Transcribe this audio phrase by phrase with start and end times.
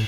[0.00, 0.06] ど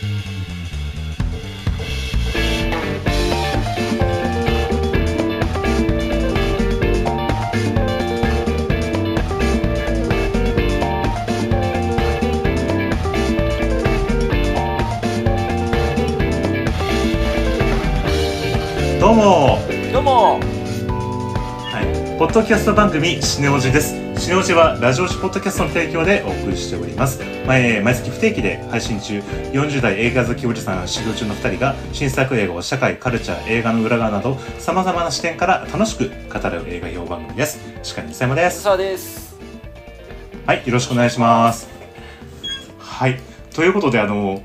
[19.13, 19.59] うも。
[19.93, 20.41] どうも。
[21.71, 24.02] はい、ポッドキャスト番組シネオジです。
[24.19, 27.21] シネオジはラジオジポッドキャストの提供でお送りしております。
[27.47, 37.61] 毎毎月不定期で配信中、40代映画好きおじさん修行中の2人が新作映画を社会、カルチャー、映画の裏側など様々な視点から楽しく語る映画用番組です。
[37.83, 38.77] 司会の磯山です。
[38.79, 39.37] です
[40.47, 41.69] はい、よろしくお願いします。
[42.79, 43.21] はい、
[43.55, 44.43] ということであの、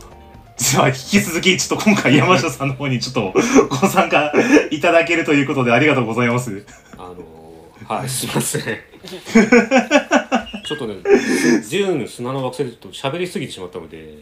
[0.57, 3.33] 実は引き続きちょっと今回山下さんの方にちょっと
[3.69, 4.33] ご参加
[4.71, 6.65] いただけるということでありがとうございます。
[6.97, 8.63] あのー、はい、すいません。
[9.07, 14.19] ちょっとね、デューン砂の惑星でちょっと喋りすぎてしまったので、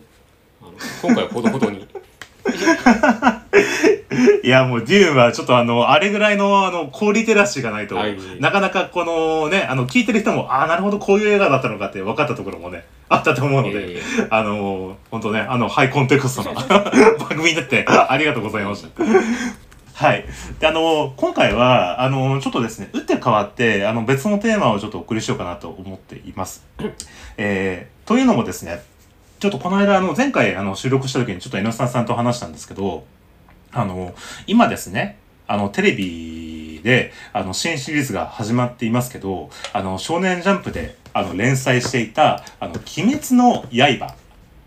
[0.61, 0.71] あの
[1.01, 1.87] 今回はほどほどに。
[4.43, 16.53] いやもうデューンはちょっとあのあれぐらいのあの高リテラシーがないと、はいなかなかこのねあの聞いてる人もああなるほどこういう映画だったのかって分かったところもねあったと思うので、えあの本当ねあのハイコンテクストな
[17.17, 19.03] 番組になってありがとうございました。
[19.95, 20.25] はい。
[20.59, 26.65] で、あの、今回は、あの、ちょっとですね、打って変わって、あの、別のテーマをちょっとお送りしようかなと思っています。
[27.37, 28.83] えー、というのもですね、
[29.39, 33.05] ちょっとこの間、あの、前回、あの、収録した時にちょっと江ノ沢さんと話したんですけど、
[33.71, 34.13] あの、
[34.47, 44.13] 今ですね、あの、テレビで、あの、新シリーズが始まっていますけど、あの、少年ジャンプで、あの、連載していた、あの、鬼滅の刃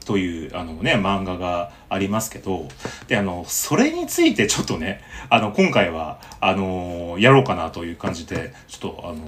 [0.09, 2.67] という、あのね、漫画がありますけど、
[3.09, 9.21] で、あの、それについてちょっとね、あの、今回は、あのやろうかなという感じで、ちょっと、あの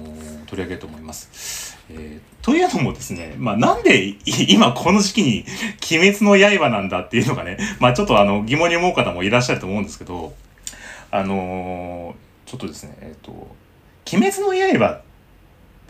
[0.47, 1.77] 取り上げようと思います。
[1.91, 5.45] えーというのもですね、まあ、なんで今この時期に
[5.91, 10.33] 鬼滅の刃なんだっていうのがね、まあ、ちょっとあの疑問に思う方もいらっしゃると思うんですけど、
[11.11, 13.31] あのーちょっとですね、えっ、と、
[14.11, 15.01] 鬼滅の刃、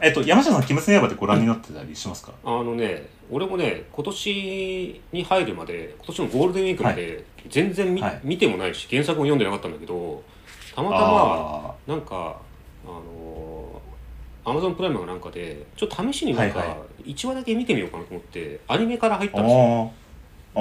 [0.01, 8.19] えっ、と、山下さん、鬼滅の刃ってご覧になってたりしますか、あのね、俺もね、今年に入るまで、今年のゴールデンウィークまで、全然見,、はい。
[8.23, 10.21] 見てもないし、原作も読んでなかったんだけど、
[10.75, 12.37] たまたま、あなんか、
[12.85, 19.91] あのー、アマゾンプライムかなんかで、ちょっと試しになんかはいは、1話だけ見てみようかなと思って、アニメから入っーたんですよ。
[20.53, 20.59] で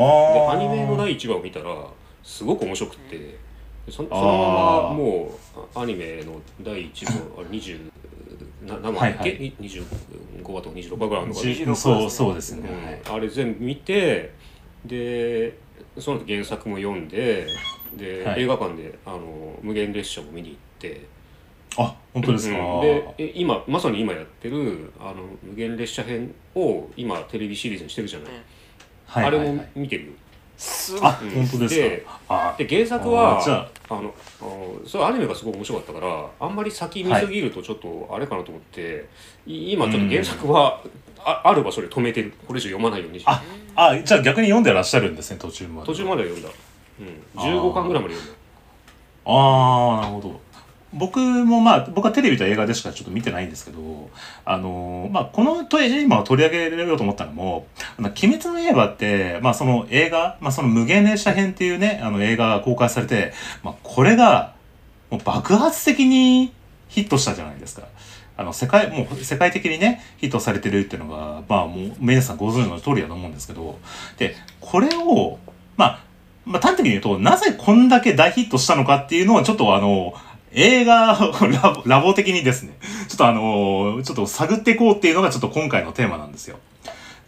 [0.48, 1.75] アニメの第1話を見たら
[2.22, 3.38] すごく面白くって
[3.91, 5.32] そのままも
[5.75, 7.91] うアニメの第1話あれ20
[8.66, 11.54] な何話だっけ、はいはい25話とか26話ぐらいあるのかな？
[11.54, 12.69] じそう、そうですね。
[12.69, 12.84] うん。
[12.84, 13.00] はい。
[13.04, 14.32] あれ全部見て
[14.84, 15.56] で
[15.98, 17.47] その後原作も読んで
[17.97, 18.43] で、はい。
[18.43, 21.06] 映画館であの無限列車も見に行って。
[21.76, 22.59] あ、本当ですか？
[22.59, 22.81] うん。
[22.82, 28.42] でえ今まさに今やってるあの無限列車編を今テレビシリーズにしてるじゃない、はい
[29.25, 29.41] はいはい。
[29.41, 30.12] あれも見てるよ
[30.60, 32.21] すごいあ、本当ですでか。
[32.28, 32.54] あ。
[32.59, 33.41] で原作は
[33.88, 34.15] あの
[34.87, 39.09] それアニメがすごく面白かったからあんまり先見すぎるとちょっとあれかなと思って、
[39.47, 40.82] い今ちょっと原作は
[41.19, 42.34] あある場所で止めてる。
[42.47, 43.43] これ以上読まないようにあ
[43.75, 45.87] あ、じゃあ逆に読んでらっしゃるんですね、途中まで。
[45.87, 46.50] 途中までは読んだ、
[47.00, 48.41] うん、あー15巻ぐらいまで読んだ。
[49.25, 50.41] ああ、なるほど。
[50.92, 54.10] 僕もまあ、僕はテレビと映画でしかちょっと見てないんですけど、
[54.44, 57.66] あのーまあ、このテーマを取り上げようと思ったのも、
[57.98, 64.54] あの、鬼滅の刃って、まあ、その映画、まあ、その無限列車編っていうね、あの映画が公開されて、まあ、これが、
[65.10, 66.52] もう爆発的に
[66.88, 67.86] ヒットしたじゃないですか。
[68.36, 73.78] あの、世界、もう世界的にね、ヒットされてるっていうのが、まあもう皆さんご存知の通りだと思うんですけど、
[74.16, 75.38] で、これを、
[75.76, 76.04] まあ、
[76.46, 80.14] まあ端的に言うと、なぜこんだけ大ヒットしたのかっていうのをちょっとあの、
[80.52, 82.72] 映画ラボ、 ラボ的にですね、
[83.08, 86.58] ちょっとあの、ちょっと探っていこうっていうのがちょっと今回のテーマなんですよ。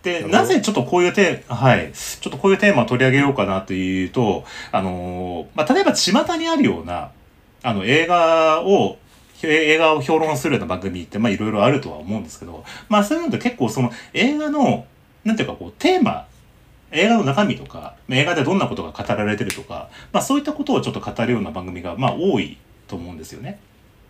[0.02, 7.10] で、なぜちょっとこういうテーマ、はい、ちょっとこういうテーマを取り上げようかなというと、あの、まあ、例えば巷にあるような、
[7.62, 8.98] あの、映画を、
[9.44, 14.86] 映画を評論するような番組って、まあ、いろいろあるとは思うんですけど、まあ、そういうのって結構その映画の、
[15.24, 16.26] なんていうかこう、テーマ、
[16.90, 22.58] 映画の中身とか、映画でどんなことが語られてるとか、まあ、そういったことをちょっと語るような番組が、まあ、多い
[22.92, 23.58] と思うんですよね。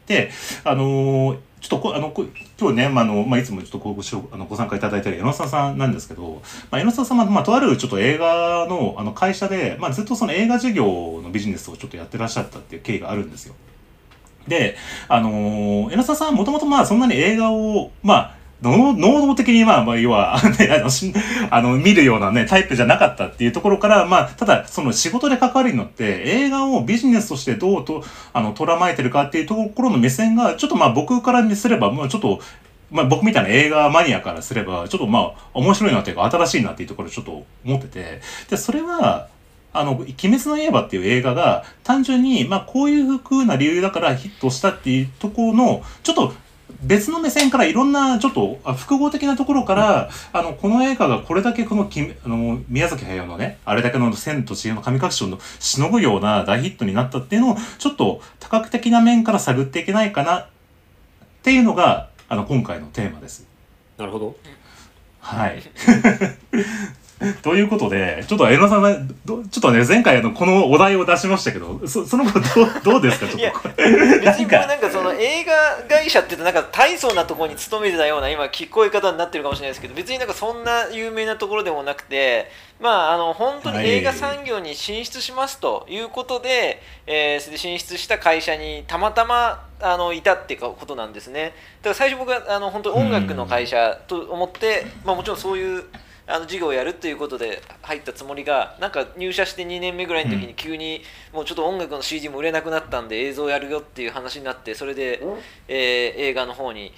[0.07, 0.31] で、
[0.65, 2.27] あのーちょっとこ、あの、こ
[2.61, 6.43] 今日ね、まあ、の、まあ、いつもちょっとごごしょあのご参加いただいてる江沢さんなんですけど、
[6.73, 13.55] まあ、江沢さんは、まあ、とあるちょっと映画の、あの、会社で、まあ、ずっとその映画事業のビジネスをちょっとやってらっしゃったっていう経緯があるんですよ。
[14.49, 14.77] で、
[15.07, 21.13] あのー、江沢さんはもともとまあ、そんなに映画を、まあ、能能動的にまあ、まあ、要は、 ね、あの、し
[21.51, 32.41] あの、見るようなね、タイプじゃなかったっていうところから、まあ、ただ、その仕事で関わるのって、映画をビジネスとしてどうと、あの、捉まえてるかっていうところの目線が、ちょっとまあ、僕から見すれば、もうちょっと、
[32.93, 38.21] まあ僕みたいな映画マニアからすれば、ちょっとまあ面白いなっていうか新しいなっていうところをちょっと思ってて、
[38.51, 39.29] で、それは、
[39.73, 46.35] あの、鬼滅の刃っていう映画が単純に、まあこういう風な理由だからヒットしたっていうところの、ちょっと
[46.83, 60.47] 別の目線からいろんなちょっとあ複合的なところから、あの、この映画がこれだけこのきあの宮崎駿のね、あれだけの千と千尋の神隠しをしのぐような大ヒットになったっていうのを、ちょっと多角的な面から探っていけないかなっ
[61.43, 63.47] ていうのが、あの、今回のテーマです。
[63.99, 64.37] なるほど
[65.21, 65.63] はい。
[67.43, 73.27] ということで、ちょっと江野さんちょっとね、前回あの、このお題を出しましたけど、そその後どう、 どうですか？
[73.29, 73.69] ちょっと。
[73.69, 74.91] 別にこれなんか。
[74.91, 75.53] その映画
[75.89, 91.55] 会社って言うとなんか大層なところに勤めてたような今聞こえ方になってるかもしれないですけど別になんかそんな有名なところでもなくてまああの本当に映画産業に進出しますということで、えーそれで進出した会社にたまたまあのいたっていうことなんですね。
[91.81, 95.85] だから最初僕はあの本当に音楽の会社と思って、まあ、もちろんそういう
[96.33, 101.03] あの事業をやるということで入ったつもりがなんか入社して2年目ぐらいの時に急に
[101.33, 105.23] もうちょっと音楽の CD も売れなくなったんで映像やるよっていう話になってそれで、
[105.69, 106.93] えー映画の方に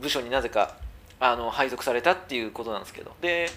[0.00, 0.76] 部署になぜか
[1.20, 3.12] あの配属されたっていうことなんですけど。
[3.20, 3.48] で、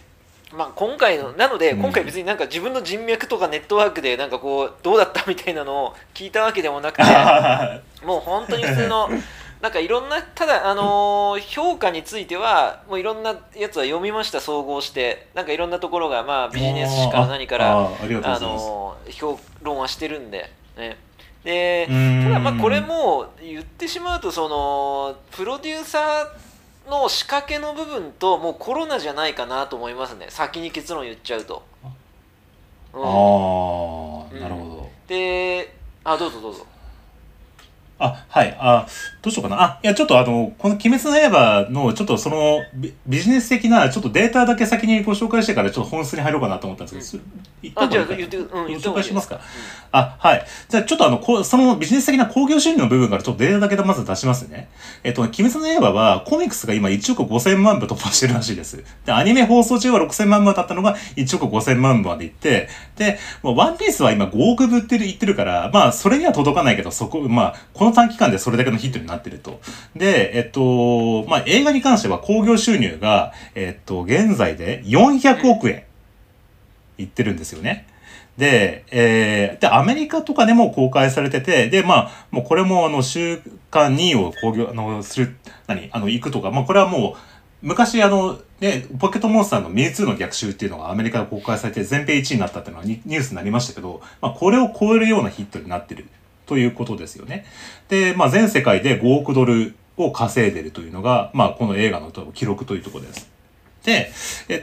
[0.53, 1.81] まあ、今回のなのでうん。
[1.81, 7.03] 今回別になんか自分の人脈とかネットワークでなんかこうどうだったみたいなのを聞いたわけでもなくて
[8.05, 9.09] もう本当に普通の
[9.61, 15.27] なんかいろんなただあのー評価についてはもういろんなやつは読みました総合して。
[15.33, 17.81] なんかいろんな言がまあビジネス誌から何からあ。
[18.39, 20.51] のー評論はしてるんで。
[20.77, 20.97] ね。
[21.43, 30.27] でただまあこれも言ってしまうとそのプロデューサーの仕掛けの部分ともうコロナじゃないかなと思いますね。
[30.29, 31.63] 先に結論言っちゃうと、
[32.93, 33.01] うん。
[33.01, 34.89] ああ、なるほど。
[35.07, 36.65] であどうぞどうぞ
[37.99, 38.55] あ、はい。
[38.59, 38.87] あ、
[39.21, 39.61] どうしようかな。
[39.61, 47.29] あ、いや、ちょっとあの、この鬼滅の刃の、ちょっとそのビ、ビジネス的な、ちょっとデータだけ先にご紹介してから、ちょっと本質に入ろうかなと思ったんですけど、そ
[47.63, 49.39] 言ったあじゃあ言ってうんご紹介しますか？
[49.91, 50.45] あ、はい。
[50.69, 54.69] じゃあ、ちょっとあの、こうそのビジネス的な興行収入の部分からちょっとデータだけでまず出しますね。
[55.03, 58.83] えっと、鬼滅の刃は、コミックスが今1億5000万部突破してるらしいです。
[59.05, 69.59] で、アニメ放送中は6000万部だったのが1億5000万部までいって、で、もうワンピースは今5億部ってる言ってるから、まあ、それには届かないけど、そこ、まあ、このの短期間でそれだけのヒットになってると。
[69.95, 75.83] で、えっと、まあ、映画に関しては興行収入が、えっと、現在で400億円
[76.97, 77.87] いってるんですよね。
[78.37, 83.41] で、えー、で、アメリカとかでも公開されてて、で、まあ、もうこれも、あの、週
[83.71, 85.35] 間2位を興行、あの、する、
[85.65, 87.19] 何、あの、行くとか、まあ、これはもう、
[87.63, 96.05] 昔、あの、ね、ポケットモンスターのミュウツーの逆襲っていうのがアメリカで公開されて全米1位になったっていうのはニュースになりましたけど、まあ、これを超えるようなヒットになってる
[96.47, 97.45] ということですよね。
[97.89, 103.29] で、まあ、全世界で5億ドルを稼いでるというのが、まあ、この映画の記録というところです。
[103.83, 104.11] で、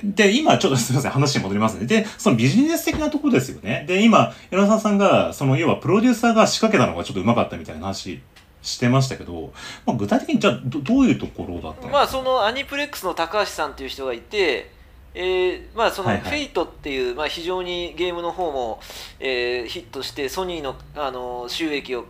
[0.02, 1.86] で、今ちょっとすみません、話に戻りますね。
[1.86, 3.84] で、そのビジネス的なところですよね。
[3.88, 8.20] で、今、柳沢さんが、その、要はプロデューサーが仕掛けたのがちょっと上手かったみたいな話
[8.62, 9.52] してましたけど、
[9.86, 14.70] まあ、具体的にじゃあど、どういうところだったのまあそのアニプレックスの高橋さんっていう人がいて、
[15.14, 16.30] えーまあそのはいはい。
[16.30, 18.80] フェイトっていう、まあ、非常にゲームの方も、
[19.20, 22.04] えーヒットしてソニーのあの収益を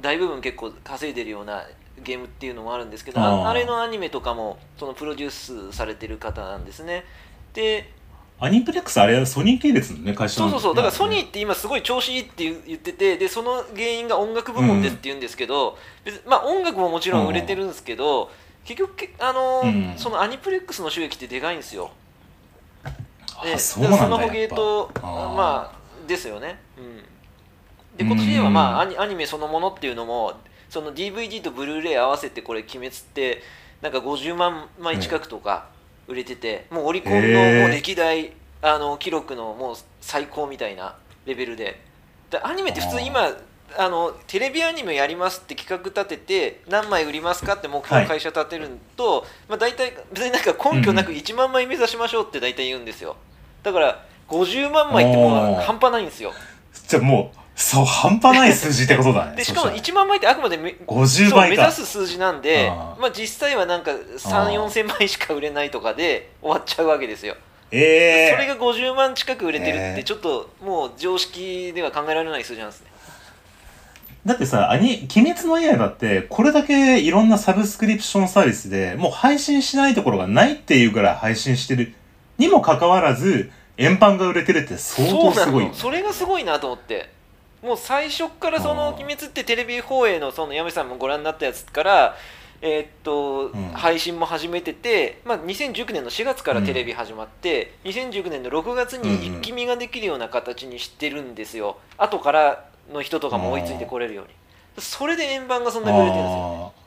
[0.00, 1.64] 大部分結構稼いでるような
[2.02, 7.04] ゲームっていうのもあるんですけどあれのアニメとかもそのプロデュースされてる方なんですね。
[7.54, 7.90] で
[8.38, 10.74] アニプレックスあれはソニー系列のね、会社そうそうそう。
[10.74, 18.30] だからソニーー、って今すごい調子いいって言言っててでその原因が音楽部門ですって言うんですけど、別にまあ音楽ももちろん売れてるんですけど、
[18.64, 19.98] 結局けあのーうん。
[19.98, 21.90] そのアニプレックスの収益ってでかいんですよ。
[23.44, 26.58] であ、そうなんだスマホゲーとまあですよね。
[26.78, 26.96] うん、
[27.96, 30.34] で今年ではまあアニアニメそのものっていうのも
[30.68, 33.42] その DVD とブルーレイ合わせてこれ「鬼滅」って
[33.82, 35.68] なんか50万枚近くとか
[36.08, 41.84] 売れてて、もうオリコンのもう歴代あの記録のもう最高みたいなレベルで。
[42.30, 43.36] でアニメって普通今
[43.78, 53.16] あのテレビアニメやりますって企画立てて何枚売りますかって目標会社立てると、まあ、大体別になんか根拠なく1万枚目指しましょうって大体言うんですよ
[53.66, 56.32] だから50万枚ってもう半端ないんですよ。
[56.86, 59.36] じゃあもう、そう、半端ない数字ってことだね。
[59.36, 61.56] でしかもそした1万枚ってあくまでめら50そう倍か。
[61.56, 62.70] 目指す数字なんで
[63.00, 63.96] まあ、実際はなんか3
[64.42, 67.34] あー4千枚しか売れないとかで終わっちゃうわけですよ。
[67.72, 68.32] ええ。
[68.32, 72.86] それが50万近く売れてるっえーてちょっともう常識では考えられない数字なんですね。
[74.24, 81.94] だってさ、アニ、鬼滅の刃って、これだけいろんなサブスクリプションサービスで、もう配信しないところがないっていうぐらい配信してる。
[82.38, 85.70] にもかかわらず、円盤が売れてるって相当すごい。
[85.72, 87.10] それがすごいなと思って。
[87.62, 92.16] もう最初からそのあー「鬼滅」ってテレビ放映のその山さんもご覧になったやつから
[92.60, 93.68] えーっとうん。
[93.72, 104.32] 配信も始めてて、まあ、2019年の4月からテレビ始まって、2019年の6月に一気見ができるような形にしてるんですよ、後からの人とかも追いついてこれるように。
[104.78, 106.72] それで円盤がそんなに売れてるんですよ。
[106.76, 106.85] あー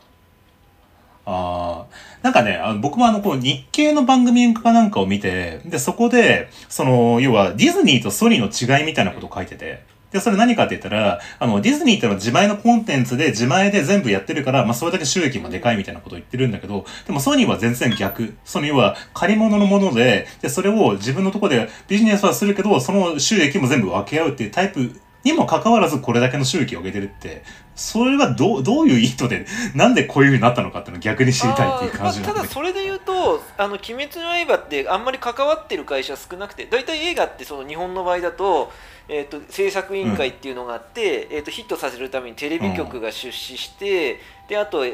[1.31, 1.85] あ
[2.23, 18.33] なんかね、あの僕もあの、こう、日系の番組かなんかを見て、で、そこで、その、要は、ディズニーとソニーの違いみたいなことを書いてて、で、それ何かって言ったら、あの、ディズニーってのは自前のコンテンツで自前で全部やってるから、まあ、それだけ収益もでかいみたいなことを言ってるんだけど、でもソニーは全然逆。
[18.43, 27.43] その要は、借り物のもので、で、それを自分のとこでビジネスはするけど、その収益も全部分け合うっていうタイプにもかかわらずこれだけの収益を上げてるって、
[27.75, 38.71] それはどう、どういう意図で、なんでこういう風になったのかっていうのを逆に知りたいっていう感じまあ、ただそれで言うと「あの鬼滅の刃」ってあんまり関わってる会社少なくて大体映画ってその日本の場合だと,、
[39.07, 44.85] えー、と制作委員会っていうのがあって、えー、とヒットさせるためにテレビ局が出資して、であと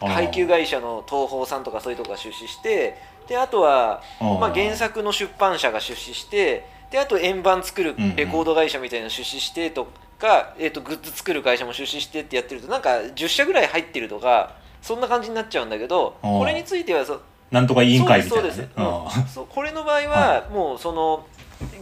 [0.00, 2.96] 配給会社の東宝さんとかそういうとこが出資して
[3.28, 17.20] であとは、まあ、原作の出版社が出資してであと円盤作るレコード会社みたいなの出資してとか、えー、とグッズ作る会社も出資してってやってるとなんか10社ぐらい入ってるとかそんな感じになっちゃうんだけどこれについてはそ
[17.50, 18.52] なんとか委員会みたいな、ね。
[18.54, 18.82] そうですそ
[19.20, 19.42] うです、う。
[19.42, 19.46] ん。
[19.46, 21.26] これの場合はもうその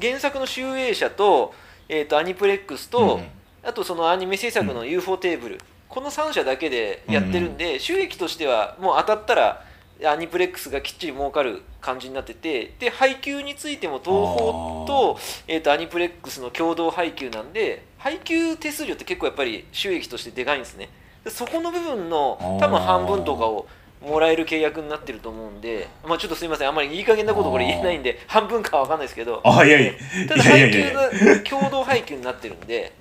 [0.00, 1.55] 原作の集英社と,、
[1.88, 3.38] えー、とアニプレックスと、うん
[3.69, 9.65] あとそのアニメ制作の UFO テーブル、この3社だけでやってるんで、収益としてはもう当たったら
[10.05, 14.52] アニプレックスがきっちり儲かる感じになっててで配給についても東宝
[14.87, 20.88] と,、えー、とアニプレックスの共同配給なんで配給手数料って結構やっぱり収益としてでかいんですね。
[21.25, 23.67] でそこの部分の多分半分とかを
[24.00, 26.69] もらえる契約になってると思うんで、まあ、ちょっとすみません。
[26.69, 29.43] あんまりいい加減なことこれ言えないんで半分かは分かんないですけど。
[29.45, 29.93] あ、いやいや、
[30.28, 30.93] ただ配給。
[30.93, 32.93] が共同配給になってるんで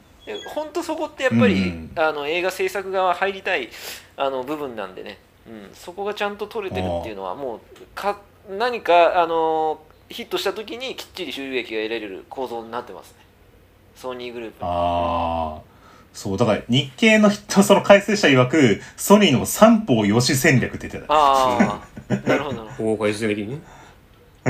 [0.55, 1.91] 本当そこってやっぱり、うん。
[1.95, 3.69] あの映画制作側入りたい
[4.17, 7.59] あの部分なんでね、うん、そこがちゃんと取れてるっていうのはもう
[7.95, 13.17] か何かあのヒットした時にきっちり収益が得られる構造になってますね。
[13.95, 15.77] ソニーグループああ。
[16.13, 21.13] そう、だから日系の人、その改正者曰く、ソニーの三方よし戦略って言ってた。
[21.13, 22.97] ああなるほどなるほど。
[23.13, 23.49] 的に？
[23.49, 23.61] ね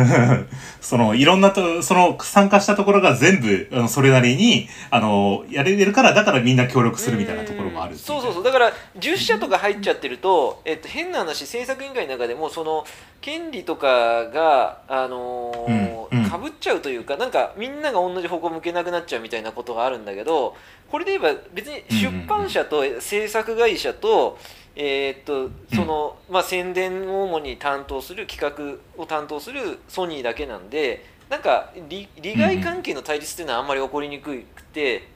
[0.82, 8.44] その、いろんなと、その、参加したところが全部、あのそれなりに、あの、やれてるから、だからみんな協力するみたいなところもあるそうそうそう。
[8.44, 12.86] だから10社とか入っちゃってると、えっと、変な話制作委員会の中でもその
[13.22, 15.88] 権利とかが、あのー
[16.30, 20.56] かぶっちゃうというかなんかみんなが同じ方向向けなくなっちゃうみたいなことがあるんだけど
[20.89, 24.38] これで言えば別に出版社と制作会社と,、
[24.79, 35.07] えーっとそのまあ、宣伝を主に担当する企画を担当するソニーだけなんでなんか利利害関係の対立っていうのはあんまり起こりにくくて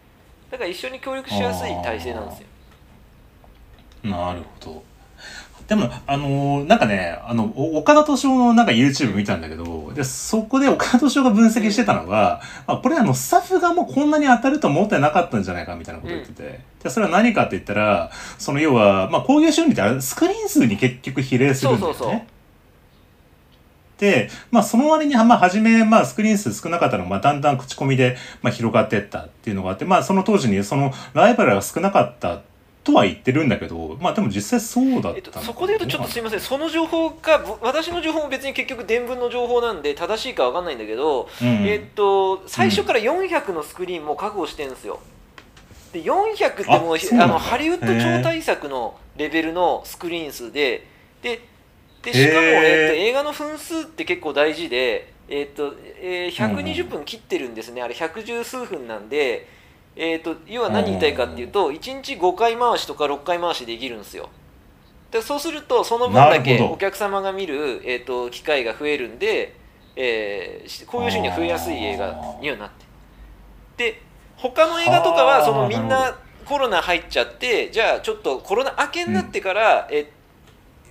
[0.49, 2.47] だから一緒に協力しやすい体制なんですよ。
[4.03, 4.90] なるほど。
[5.71, 21.97] でも、あのーなんかね、あの、お岡田斗司夫のなんか YouTube 見たんだけど、で、そこで岡田斗司夫が分析してたのが、まあ、これあの、スタッフがもうこんなに当たると思ってなかったんじゃないかみたいなことを言ってて、で、それは何かって言ったら、その要は、まあ、工業収入ってあれスクリーン数に結局比例するんだよね。
[21.97, 22.21] そうそうそう
[23.97, 32.41] で、まあ、その割には、まあ、初め、まあ、スクリーン数少なかったのが、まあ、だんだん口コミで、まあ、広がっていったっていうのがあって、まあ、その当時に、その、ライバルが少なかった
[32.83, 36.39] とは言ってるんだけど、まあ、でも実際そうだったのえっと、そこで言うとちょっとすみません。
[36.39, 41.47] その情報がぼ私の情報も別に結局伝聞の情報なんで正しいかわかんないんだけど、うん。
[41.47, 44.99] えっと最初から400のスクリーンも確保してるんですよ。
[45.93, 50.87] で400ってもうあのハリウッド超大作のレベルのスクリーン数で
[51.21, 51.41] で
[52.01, 56.35] でしかも、えっと、映画の分数って結構大事で、えっとえー。
[56.35, 59.47] 120分切ってるんですね、あれ110数分なんで、
[59.95, 64.29] えー、と要は何言いたいかっていうと、1日5回回しとか6回回しできるんですよ。
[65.11, 69.55] でそうするとその分だけお客様が見る、えー、と機会が増えるんで、
[69.95, 72.85] えーしこういう収入が増えやすい映画にはなって。
[73.91, 74.01] で
[74.37, 80.11] 他の映画とかはそのみんなコロナ入っちゃってじゃあちょっとコロナ明けになってから、え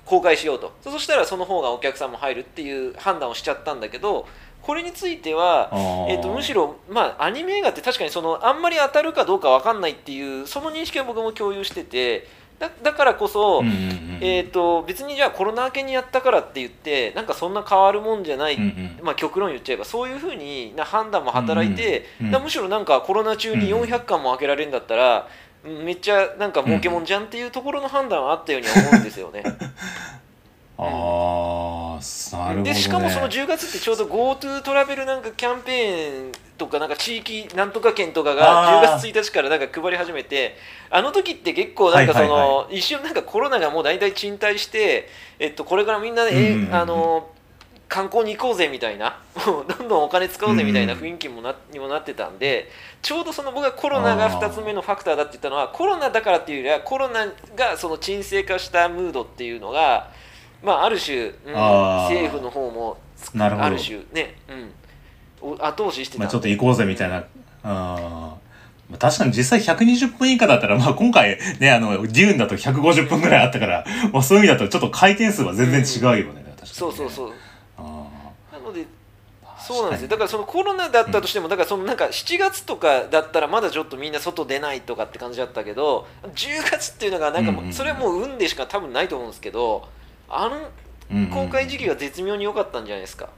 [0.05, 0.73] 公開しようと。
[0.83, 4.27] そしたらその方がお客さんも入るっていう判断をしちゃったんだけど
[4.71, 5.69] これについては
[6.09, 12.29] えー、とむしろ、まあ、アニメ映画って確かにそのあんまり当たるかどうか分かんないっていうその認識は僕も共有してて
[12.61, 18.99] だだからこそ、うんうんうんえー、と別にじゃあコロナ明けにやったからって言ってなんかそんな変わるもんじゃない、うんうん。
[19.03, 23.89] まあ、極論言っちゃえばそういうふうにな判断も働いて、うんうんむしろなんかコロナ中にうんうん。
[23.89, 25.29] 400巻も開けられるんだったら、
[25.65, 29.43] めっちゃなんか儲けもんじゃんっていうところの判断はあったようには思うんですよね。
[30.83, 40.57] ああーなるほど、ね、でしかもその10月ってちょうど GoTo トラベルなんかキャンペーンとかなんか地域なんとか券とかが10月1日からなんか配り始めて
[40.91, 45.09] あの時って結構なんかその、はいはいは一瞬なんかコロナがもう大体賃貸して、
[45.39, 46.75] えっと、これからみんなで、えうんうんうん。
[46.75, 47.31] あの
[47.91, 52.71] 観光に行こうぜみたいな どんどんお金使おうぜみたいな雰囲気もなにもなってたんで
[53.03, 60.09] ちょうどその僕がコロナが2つ目のファクターだって言ったのはコロナだからっていうよりはコロナがその沈静化したムードっていうのが、
[60.63, 62.97] まあ、ある種、うん政府の方も
[63.35, 63.67] なるほど。
[63.67, 64.37] ある種ね、
[65.43, 66.21] うん、お後押ししてた。
[66.21, 67.25] まあ、ちょっと行こうぜみたいな。
[67.63, 68.41] あー。
[68.91, 76.55] まあ確かに実際120分以下だったら、まあ今回ね、あの、デューンだと150分ぐらいあったから、まあそういう意味だとちょっと回転数は全然違うよね、確かにね。
[76.65, 77.33] そうそうそう
[77.79, 77.83] あ
[78.53, 78.87] なのでー
[79.59, 80.09] そうなんですよ。
[80.09, 89.89] 確だからそのコロナだったとしても、だからそのなんか7月とかだったらまだちょっとみんな外出ないとかって感じだったけど10月っていうのがなんかそれはもう運でしか多分ないと思うんですけど
[90.31, 93.29] あの公開時期が絶妙に良かったんじゃないですか。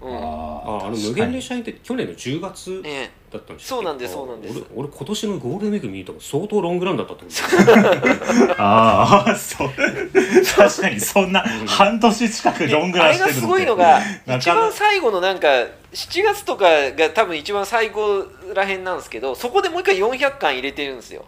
[0.00, 0.16] うん。
[0.16, 4.64] あああの無限列車編って去年の10月ねだったんですそうなんですそうなんです。
[4.74, 8.54] 俺俺今年のゴールデンウィーク見たら相当ロングランだったと思う。
[8.56, 9.70] ああ、そう。
[10.56, 14.00] 確かにそんな半年近くロングランしてるあれがすごいのが
[14.38, 15.48] 一番最後のなんか
[15.92, 18.24] 7月とかが多分一番最後
[18.54, 21.26] らへんなんですけどそこでもう一回400巻入れてるんですよ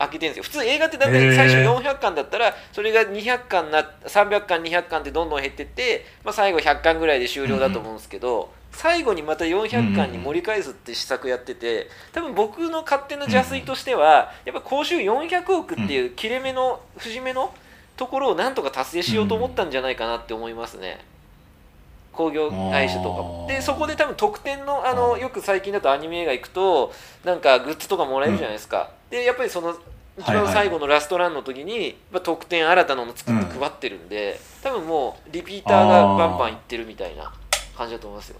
[0.00, 0.44] 開けてるんですよ。
[0.44, 17.52] 普通映画ってだって最初400巻だったらそれが200巻な300巻200巻ってどんどん減ってって、まあ、最後100巻ぐらいで終了だと思うんですけど、最後にまた400巻に盛り返すって施策やってて多分僕の勝手な邪推としてはやっぱ講習400億っていう切れ目の節目の
[17.96, 21.04] ところをなんとか達成しようと思ったんじゃないかなって思いますね。
[22.12, 23.08] 工業会社とか。
[23.08, 26.92] もでそこで多分特典のあのよく最近だとアニメ映画行くと
[27.24, 29.76] なんかグッズとかもらえるじゃないですか、でやっぱりその
[30.20, 37.32] 一番最後のラストランの時に、まあ、特典新たなの作って配ってるんで、多分もうリピーターがバンバンいってるみたいな
[37.76, 38.36] 感じだと思いますよ。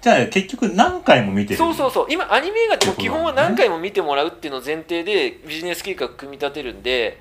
[0.00, 1.58] じゃあ結局何回も見てる。
[1.58, 2.06] そうそうそう。
[2.08, 7.20] 今アニメ映画ってもう基本は何回も見てもらうっていうのを前提でビジネス計画組み立てるんで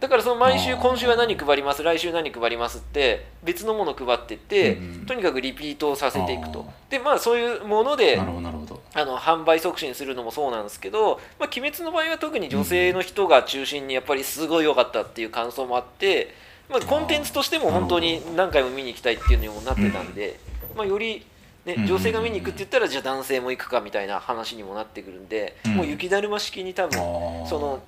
[0.00, 5.06] だからその毎週今週は何配ります来週何配りますって別のもの配ってって、うんうん。
[5.06, 6.66] とにかくリピートをさせていくと。
[6.68, 8.82] あでまあそういうものでなるほどなるほど。
[8.94, 16.34] あの販売促進するのもそうなんですけど「まあ、鬼滅」の場合は特に女性の人が中心にやっぱりすごい良かったっていう感想もあって、
[16.68, 20.38] まあ、コンテンツとしても本当に何回も見に行きたいっていうのにもなってたんで、
[20.76, 21.26] まあ、より、
[21.64, 25.74] ねうん、女性が見に行くって言ったらじゃあ男性も行くかみたいな話にもなってくるんで、うん。
[25.74, 26.98] もう雪だるま式に多分
[27.46, 27.82] その、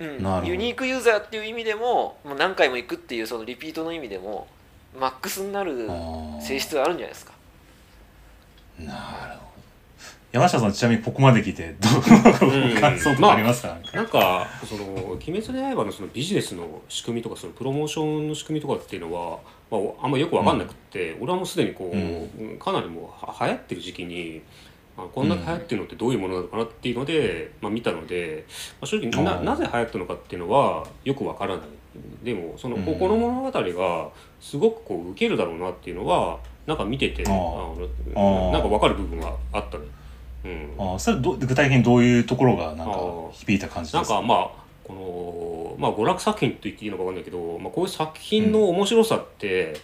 [0.00, 0.46] うん。
[0.46, 4.48] ユニークユーザーっていう意味でももう何回も行くっていうそのリピートの意味でも
[4.98, 5.88] マックスになる
[6.40, 7.32] 性質があるんじゃないですか。
[8.78, 9.50] なるほど。
[10.32, 14.84] 山下さんちなみにここまで聞いて どう感想とかありますか、なんかその
[15.18, 19.38] 「鬼滅の刃」のそのビジネスの仕組みとかそのプロモーションの仕組みとかっていうのは、
[19.70, 24.42] まあ、あんまよく分かんなくって、俺はもうすでにこう、かなりもうは流行ってる時期に
[25.04, 28.44] あこんだけ流行ってるのってどういうものなのかなっていうので、まあ、見たので、
[28.80, 31.66] まあ、正直ななぜ流行ったのかっていうのはよく分からない
[32.22, 32.84] でもその、うん。
[32.84, 34.08] ここの物語が
[34.40, 38.48] すごくこう受けるだろうなっていうのはなんか見ててあー。
[38.48, 39.84] あなんか分かる部分があったね。
[40.44, 40.74] うん。
[40.78, 40.98] あー。
[40.98, 42.94] それど具体的にどういうところがなんか
[43.32, 44.20] 響いた感じなんですか？
[44.20, 44.50] かまあ
[44.84, 49.74] このまあ娯楽作品と言っていいのかわかんないけど、まあ、こういう作品の面白さって、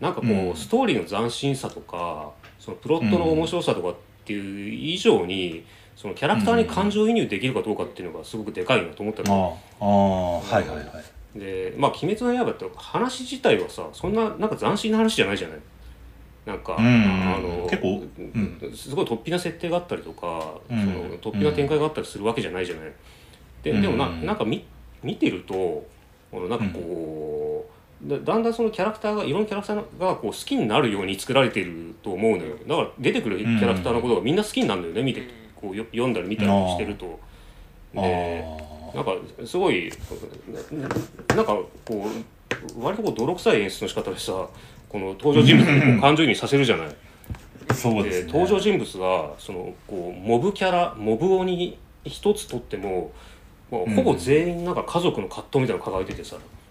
[0.00, 0.56] なんかこう、うん。
[0.56, 5.64] ストーリーの斬新さとかそのプロットの面白さとかっていう以上に
[5.96, 11.00] そのキャラクターに感情移入できるかどうかっていうのがすごくでかいなと思ったあの、ーあーはいはいは
[11.36, 11.38] い。
[11.38, 15.58] でまあ「鬼滅の刃」って話自体はさそんななんか斬新な話じゃないじゃない？
[16.44, 18.72] なんか、うんあの結構うん。
[18.74, 22.92] すごい突飛な設定があったりとか、うんその突飛な展開があったりするわけじゃないじゃない？
[23.62, 24.64] ででもなうんなんか見
[25.02, 25.86] 見てると
[26.32, 27.72] なんかこう、
[28.04, 32.56] だだんだんそのキャラクターがいろんなキャラクターがこう好きになるように作られていると思うのよ。
[32.66, 35.22] だから出てくるキャラクターのことがみんな好きになるんだよね見て
[35.54, 37.20] こうよ読んだり見たりしてると。
[37.96, 38.96] あでー。
[38.96, 39.12] なんか
[39.46, 39.90] すごい
[41.28, 42.06] ななんかこ
[42.76, 44.46] う割とこう泥臭い演出の仕方でさ
[44.88, 46.88] この登場人物にこう感情移入させるじゃない。
[47.74, 48.32] そうですね。
[48.32, 53.12] 登場人物がそのこうモブキャラモブ鬼一つとっても、
[53.70, 56.61] もうほぼ全員なんか家族の葛藤みたいなの抱えててさ、うんうんうん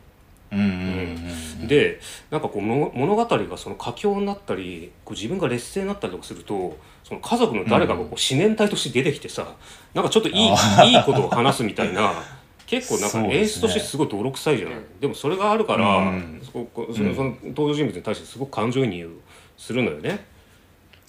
[0.52, 9.56] でなんかこうも物語がその佳境になったりこう自分が劣勢になったりとかするとその家族の誰かがこう思念体として出てきてさ
[9.94, 12.14] なんかちょっといいいいことを話すみたいな
[12.68, 19.10] 結構なんか演出としてすごい泥臭いじゃない、でもそれがあるから、うんそこそのその登場人物に対してすごく感情移入
[19.58, 20.26] するのよね。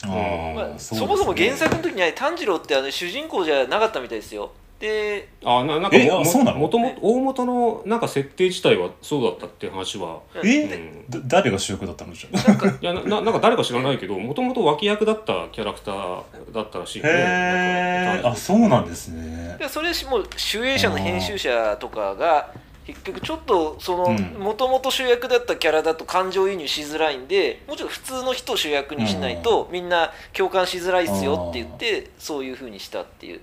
[0.05, 4.50] あーまあ、そもそも原作の時には炭治郎ってあの主人公じゃなかったみたいですよ
[4.82, 6.58] であななんかえもあそうなの？
[6.58, 10.64] もともと大元のなんか設定自体はそうだったっていう話は、え？
[10.64, 11.08] うん。
[11.08, 12.12] だ誰が主役だったの？
[12.14, 17.08] じゃなんかいやなななんか誰か知らないけどもともと脇役だったキャラクターだったらしいんで。
[17.08, 19.56] へえなんかあそうなんですね。
[19.60, 22.52] でそれしもう主演者の編集者とかが
[22.84, 24.42] 結局ちょっとそのうん。
[24.42, 33.40] もともと主役だったキャラだと感情移入しづらいんでもうちょっと普通の人を主役にしないとみんな共感しづらいっすよって言ってそういうふうにしたっていう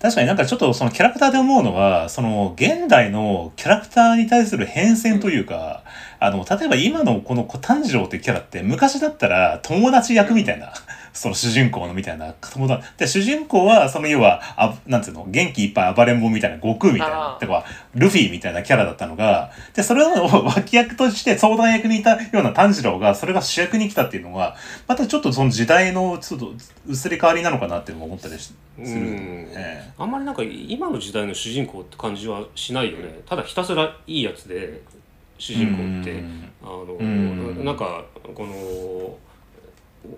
[0.00, 5.84] 確かになんかちょっとそのキャラクターで思うのは、その現代のキャラクターに対する変遷というか、
[6.20, 10.72] あの、例えば今のこの炭治郎っていうキャラって昔だったら友達役みたいな、
[11.14, 12.84] その主人公のみたいな友達。
[12.98, 20.10] で、主人公はその要は、あなんていうの、元気いっぱい暴れん坊みたいな悟空みたいなあ、ーてか、ルフィみたいなキャラだったのが、で、それを
[20.44, 24.56] 脇役として相談役にいたような炭治郎が、それが主役に来たっていうのは、
[24.86, 26.52] またちょっとその時代のちょっと
[26.86, 28.52] 移り変わりなのかなって思ったりし
[28.84, 29.00] する。
[29.00, 29.48] ん。
[29.48, 29.92] で、ね。
[29.98, 33.20] あんまりなんか今の時代の主人公って感じはしないよね。
[33.26, 34.82] ただひたすらいいやつで
[35.40, 36.12] 主人公って。
[36.12, 36.52] うん。
[36.62, 37.64] あのうん。
[37.64, 39.16] なんかこの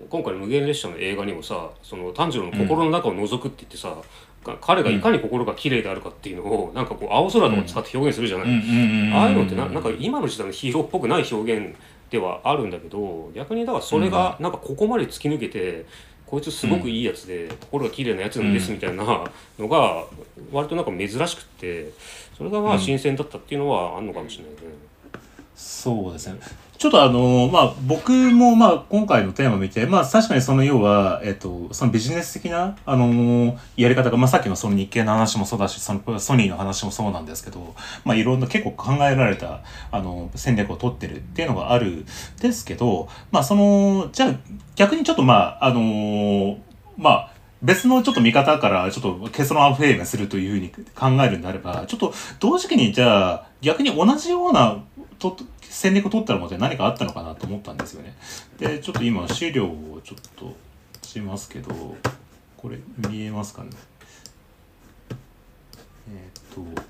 [0.09, 3.95] 今回の「無限列車」の映画にもさその炭治郎の心の中を覗くって言ってさ、
[4.43, 9.13] か彼がいかに心が綺麗であるかっていうのをなんかこう青空とか使って表現するじゃない、うんうんうんうん。
[9.13, 11.75] ああいうのってななんか今の時代のヒーローっぽくない表現
[12.09, 15.85] ではあるんだけど逆にだからそれがなんかここまで突き抜けて、
[16.25, 19.03] こいつすごくいいやつで、心が綺麗なやつなんですみたいな
[19.59, 20.05] のが
[20.51, 21.91] 割となんか珍しくって
[22.37, 24.59] それがまあ新鮮だったっていうのはあんのかもしれないね。
[25.55, 26.39] そうですね。
[26.77, 39.61] ちょっとあの、まあ、僕もまあ、今回のテーマ見て、まあ、確かにその要は、えっと、そのビジネス的な、あの、やり方が、まあ、さっきのその日系の話もそうだし、そのソニーの話もそうなんですけど、まあ、いろんな結構考えられた、
[39.91, 42.05] あの、戦略を取ってるっていうのがある
[42.41, 44.35] ですけど、まあ、その、じゃあ、
[44.75, 46.57] 逆にちょっとまあ、あの、
[46.97, 47.32] まあ、
[47.63, 54.83] 別のちょっと見方からちょっと結論アフェーメするというふうに考えるんであれば、ちょっと同時期にじゃあ逆に同じような
[55.17, 58.15] と戦略を取ったのって何かあったのかなと思ったんですよね。
[58.59, 60.55] で、ちょっと今資料をちょっと
[61.01, 61.95] しますけど、
[62.57, 63.69] これ見えますかね。
[66.09, 66.81] えーっと、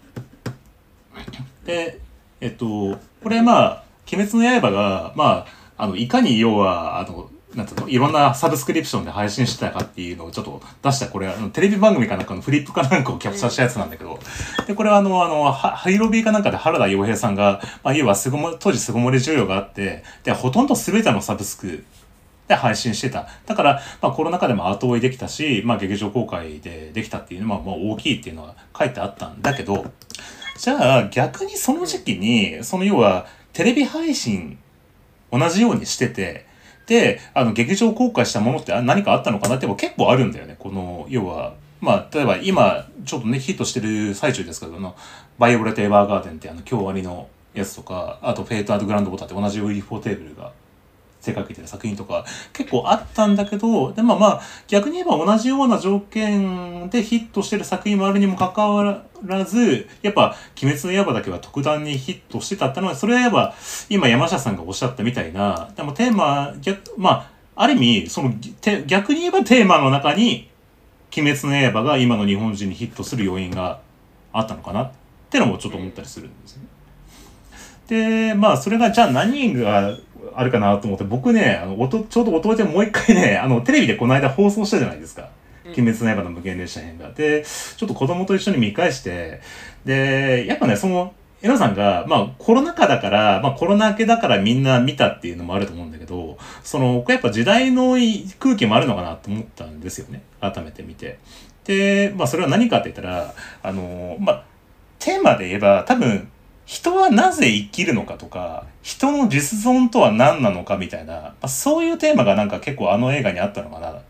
[1.65, 1.99] で、
[2.41, 5.45] えっと、これまあ、鬼滅の刃が、ま
[5.77, 14.19] あ、あの、いかに要は、あの、なんていうの、いろんなサブスクリプションで配信してたかっていうのをちょっと出した、これ、あのテレビ番組かなんかのフリップかなんかをキャプチャーしたやつなんだけど、
[14.67, 21.83] で、これはあの、あの、はハイロビーかなんかで原田洋平さんが、まあ、要は巣ごも、当時巣ごもり需要があって、で、ほとんど全てのサブスク
[22.47, 23.27] で配信してた。
[23.45, 29.85] だから、まあ、コロナ禍でも後追いできたし、まあ、劇場公開でできたっていうのは、まあ、大きいっていうのは書いてあったんだけど、
[30.57, 34.57] じゃあ、逆にその時期に、その要は、テレビ配信、
[35.31, 36.45] 同じようにしてて、
[36.85, 40.55] で、あの、劇場公開したものって何かあったのかなって結構あるんだよね。
[40.59, 44.95] この、要は、まあ、例えば今、ちょっとね、ヒットしてる最中ですけど、あの、
[45.37, 50.51] バイオレット・エヴァーガーデンってあの、京アニのやつとか、あと、フェイト・グランド・ボタンって同じユーフォーテーブルが
[51.23, 63.53] 手掛けてる作品とか結構あったんだけど、でもまあ逆に言えば同じような条件でヒットしてる作品もあるにもかかわらず、やっぱ鬼滅の刃だけは特段にヒットしてたってのは、それはやっぱ
[63.89, 68.33] 今山下さんがおっしゃったみたいな、でもテーマ、逆、まあ、ある意味、その
[68.85, 70.49] 逆に言えばテーマの中に
[71.15, 73.79] 鬼滅の刃が今の日本人にヒットする要因が
[74.33, 74.91] あったのかなっ
[75.29, 76.63] てのもちょっと思ったりするんですね。
[77.87, 79.95] で、まあ、それが、じゃあ何が
[80.35, 85.21] あるかなと思って、僕ね、あの、おと、ちょうど弟でもう一回ね、 あの、テレビでこの間放送したじゃないですか。
[85.23, 85.27] うん
[85.65, 87.09] 鬼滅の刃の無限列車編が。
[87.11, 89.39] で、ちょっと子供と一緒に見返して、
[89.85, 97.97] で、やっぱね、その、エナさんが、まあ、コロナ禍だから、まあ、コロナ明けだからみんな見たっていうのもあると思うんだけど、その、やっぱ時代の
[98.39, 100.21] 空気もあるのかなと思ったんですよね。
[100.41, 101.19] 改めて見て。
[101.65, 104.43] で、まあ、それは何かって言ったら、あの、まあ、
[104.99, 106.29] テーマで言えば、多分、
[106.65, 114.01] 人はなぜ生きるのかとか、人の実存とは何なのかみたいな、まあ、そういうテーマがなんか結構あの映画にあったのかな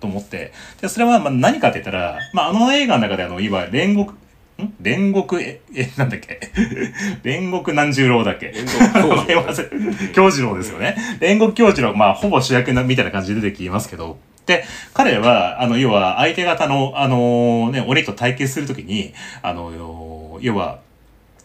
[0.00, 4.74] と思って、で、それはまあ何かって言ったら、まああの映画の中であの、いわゆる煉獄、ん？
[4.82, 6.40] 煉獄、え、え、なんだっけ？
[7.22, 8.52] 煉獄何十郎だっけ？
[8.54, 9.68] 遠藤わかりません
[10.14, 10.96] 京次郎ですよね。
[11.20, 20.80] 煉獄京次郎、まあ、ほぼ主役なみたいな感じで出てきますけど、で、彼は、あの、要は、相手方の、あのね、鬼と対決するときに、あの、要は、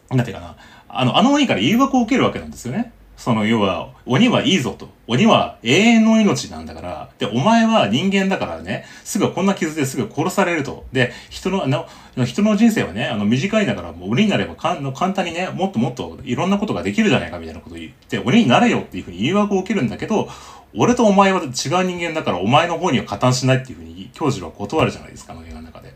[0.10, 0.56] なんていうかな、
[0.89, 2.92] あの、あの鬼から誘惑を受けるわけなんですよね。
[3.16, 4.89] その、要は、鬼はいいぞと。
[5.08, 7.10] 鬼は永遠の命なんだから。
[7.20, 10.86] で、お前は人間だからね、すぐこんな傷ですぐ殺されると。
[10.92, 11.86] で、人の、あの、
[12.26, 20.28] 人の人生はね、あの、短いだから、もう鬼になればかん簡単にね、もっともっといろんなことができるじゃないかみたいなことを言って、鬼になれよっていうふうに誘惑を受けるんだけど、
[20.76, 25.94] 俺とお前は違う人間だから、お前の方には加担しないっていうふうに、教授は断るじゃないですか、あの映画の中で。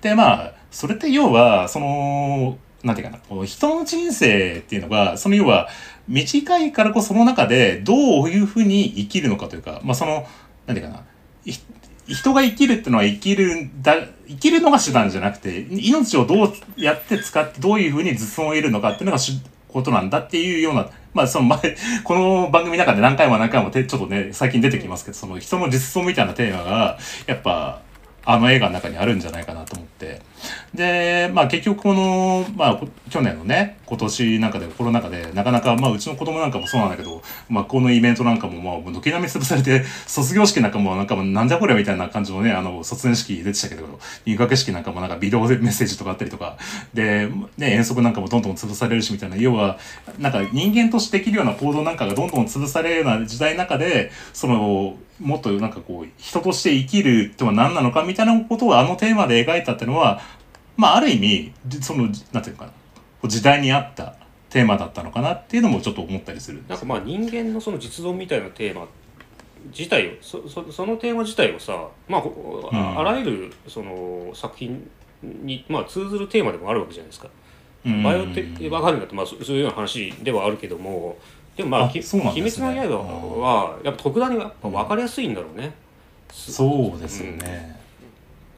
[0.00, 5.68] でまあそれって要はそのなんていうかなこの人の人生っていうのがその要は
[6.08, 10.26] 短いからこその中でどういうふうに生きるのかというかまあその
[10.66, 11.04] なんていうかな
[12.06, 13.94] 人が生きるっていうのは生きるんだ
[14.26, 19.18] 生きるのが手段じゃなくて命をどうやって使ってどういうふうに実存を得るのかっていうのが
[19.68, 27.80] ことなんだっていうようなまあその前 この番組の中で何回も何回もてちょっとね最近出てきますけどその人の実存みたいなテーマがやっぱ
[28.24, 30.29] あの映画の中にあるんじゃないかなと思って。
[30.74, 46.56] で、まあ結局この、まあ去年のね、今年なんかでコロナ禍でなかなか、まあうちの子供なんかもそうなんだけど、まあこのイベントなんかもまあ軒並み潰されて、卒業式なんかもなんかもなんじゃこりゃみたいな感じのね、あの卒園式出てたけど、入学式なんかもなんかビデオメッセージとかあったりとか、
[46.92, 49.78] で、ね、遠足なんかもどんどん潰されるしみたいな、要は、
[50.18, 60.20] なんか人間としてできるような行動なんかがどんどん潰されるような時代の中で、その、もっとなんかこう、人として生きるっては何なのかみたいなことをあのテーマで描いたっていうのは、
[60.80, 62.72] まあある意味、その、なんていうかな、
[63.28, 64.14] 時代に合った
[64.50, 68.86] テーマだったのかなっていうのもちょっと思ったりするなんかまあ人間のその実存みたいなテーマ
[69.76, 74.90] 自体をそそそのテーマ自体をさ、まあ、うん、あらゆるその作品
[75.22, 77.28] に、まあ、通ずるテーマでもあるわけじゃないですか。
[77.84, 81.16] バイオテ分かるんだって、まあ、そういうような話ではあるけども
[81.56, 85.72] でもまあ「鬼滅の刃」はやっぱ特段にやっぱ分かりやすいんだろうね。
[86.30, 87.80] そうですよね。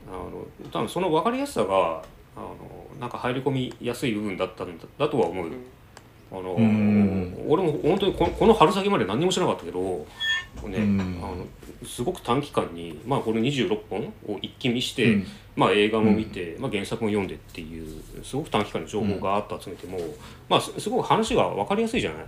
[0.08, 2.02] うん、あの多分その分かりやすさが
[2.37, 2.57] あの
[3.01, 5.47] なんか入り込みやすい部分だったんだだとは思う。
[5.47, 5.53] よ。
[6.31, 6.55] あの
[7.47, 9.81] 俺も本当にここの春先まで何にもしなかったけど、
[10.66, 10.83] ね、あ
[11.27, 11.45] の
[11.87, 19.99] すごく短期間に、まあ、この26本を一気見して、うん、まあ、映画も見て、まあ、原作も読んでっていうすごく短期間に情報があっと集めても、
[20.49, 22.25] まあ、すごく話が分かりやすいじゃない？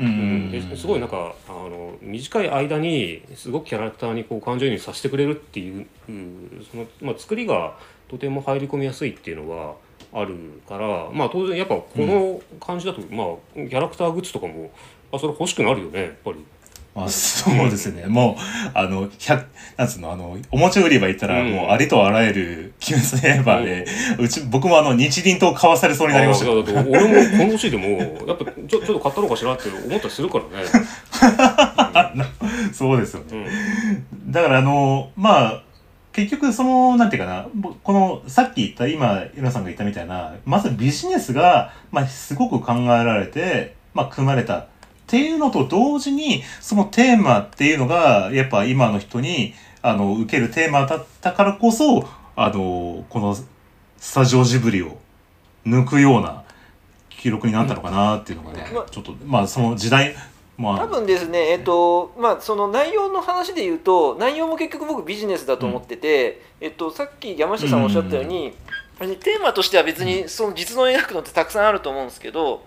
[0.00, 5.86] うん、ですごいなんかあの短い間にすごくキャラクターにこう感情移入させてくれるっていう
[6.70, 7.76] その、まあ、作りが
[8.12, 9.74] とても入り込みやすいっていうのは
[10.12, 10.36] ある
[10.68, 14.70] からまあ当然やっぱこの感じだと、うん、まあキャラクターグッズとかも
[15.10, 16.44] あそれ欲しくなるよねやっぱり。
[16.94, 19.46] あそうですね、もうあの百
[19.78, 23.86] なんつうのあのおもちゃ売り場行ったら、もうありとあらゆる「鬼滅の刃で」
[24.20, 27.88] うち僕もあの日輪刀買わされそうになりました俺もこの年でも
[28.28, 30.44] やっぱちょちょっと買ったのかしらって思ったりするから
[32.14, 32.26] ね、
[32.74, 33.46] そうですよね、
[34.26, 35.62] だからあのまあ
[36.12, 37.48] 結局そのなんていうかな
[37.82, 44.66] このさっき言った今浦さんが言ったみたいなまずビジネスが、まあ、すごく考えられて、まあ、組まれたっ
[45.06, 54.98] ていうのと同時にそのテーマっていうのがやっぱ今の人にあの受けるテーマだったからこそあのこのスタジオジブリを
[55.66, 56.44] 抜くような
[57.08, 60.14] 記録になったのかなっていうのがね、ちょっとまあその時代
[60.58, 68.52] まあ、多分ですね、えっとまあ、その内容の話で言うと内容も結局僕ビジネスだと思ってて、うん、えっと、さっき山下さんおっしゃったように、
[69.00, 72.64] うん、テーマとしては別にその実の描くのってたくさんあると思うんですけど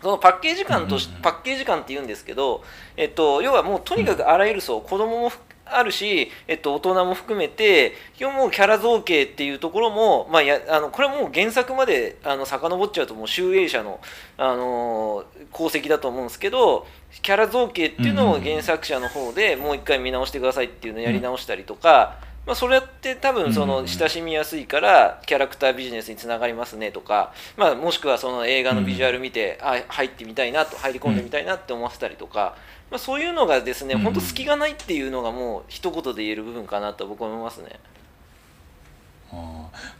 [0.00, 2.62] そのパッケージ感とし、パッケージ感って言うんですけど、
[2.96, 5.32] えっと、要はもうとにかくあらゆる層、子供も
[5.66, 14.00] あるし、えっと、大人も含めて基本もうキャラ造形っていうところも、まあ、やあのこれはもう原作まであの遡っちゃうともう集英社の、
[14.36, 16.86] あの功績だと思うんですけど
[17.22, 32.56] キャラ造形っていうのを原作者の方でもう一回見直してくださいっていうのをやり直したりとか、まあ、それって多分その親しみやすいからキャラクタービジネスにつながりますねとか、まあ、もしくはその映画のビジュアル見て、あ入ってみたいなと入り込んでみたいなって思わせたりとか、
[32.90, 37.80] まあ、そういうのがですね、本当隙がないっていうのがもう一言で言える部分かなと僕は思いますね。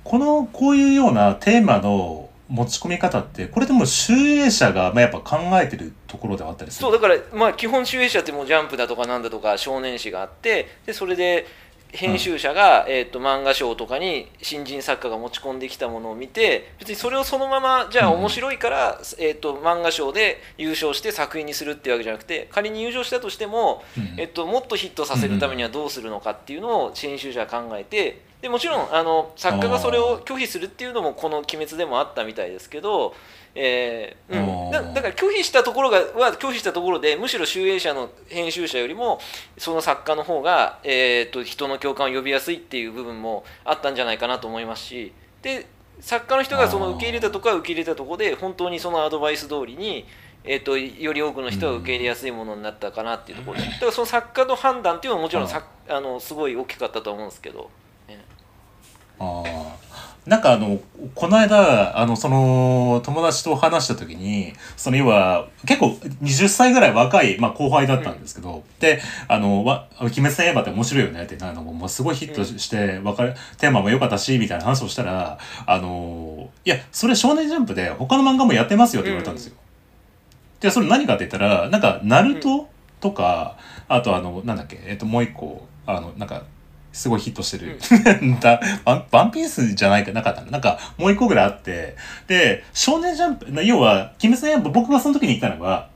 [0.05, 6.83] このこういうようなテーマの持ち込み方ってこれでも集英社がまあやっぱ考えてるところではあったりする。
[6.83, 11.47] そうだからまあ基本集英社ってもうジャンプだとかなんだとか少年誌があってでそれで
[11.91, 23.83] 編集者が、えー、と漫画賞とかに新人作家が持ち込んできたものを見て別にそれをそのままじゃあ面白いから、えー、と漫画賞で優勝して作品にするっていうわけじゃなくて仮に優勝したとしても、
[24.17, 33.15] えー、ともっとヒットさせるためにはどうするのかっていうのを編集者は考えてでもちろんあの作家がそれを拒否するっていうのもこの「鬼滅」でもあったみたいですけど
[33.55, 39.19] えーうん、だだから拒否したところがは拒否したところでむしろ集英社の編集者よりも
[39.57, 45.67] その作家の方が、えーと、人の共感を呼びやすいっていう部分もあったんじゃないかなと思いますしで
[46.01, 50.05] 作家の人がその受け入れたとこは受け入れたとこで本当にそのアドバイス通りに、
[50.43, 57.71] えーと、より多くの人が受け入れやすいものになったかなっていうところで だからその作家の判断っていうのはもちろんさあのすごい大きかったと思うんですけど。
[59.45, 59.75] あ
[60.27, 60.81] なんかあの、
[61.15, 79.57] この間、あの、その、友達と話した時に、その要は、結構20歳ぐらい若い、まあ後輩だったんですけど、で、あの、わ、鬼滅の刃って面白いよねって、あの、もうすごいヒットして、わかる、テーマも良かったし、みたいな話をしたら、あの、いや、それ少年ジャンプで他の漫画もやってますよって言われたんですよ。
[80.61, 83.59] で、それ何かって言ったら、なんか、ナルトとか、
[83.89, 86.45] あとあの、なんだっけ、えっと、もう一個、あの、なんか、
[86.95, 87.79] すごいヒットしてる。
[88.41, 90.53] だワンワンピースじゃないかなかったな。
[90.53, 91.97] なんか、もう一個ぐらいあって、
[92.29, 95.89] で、少年ジャンプ、な要は、鬼滅の刃、僕がその時に言ったのは、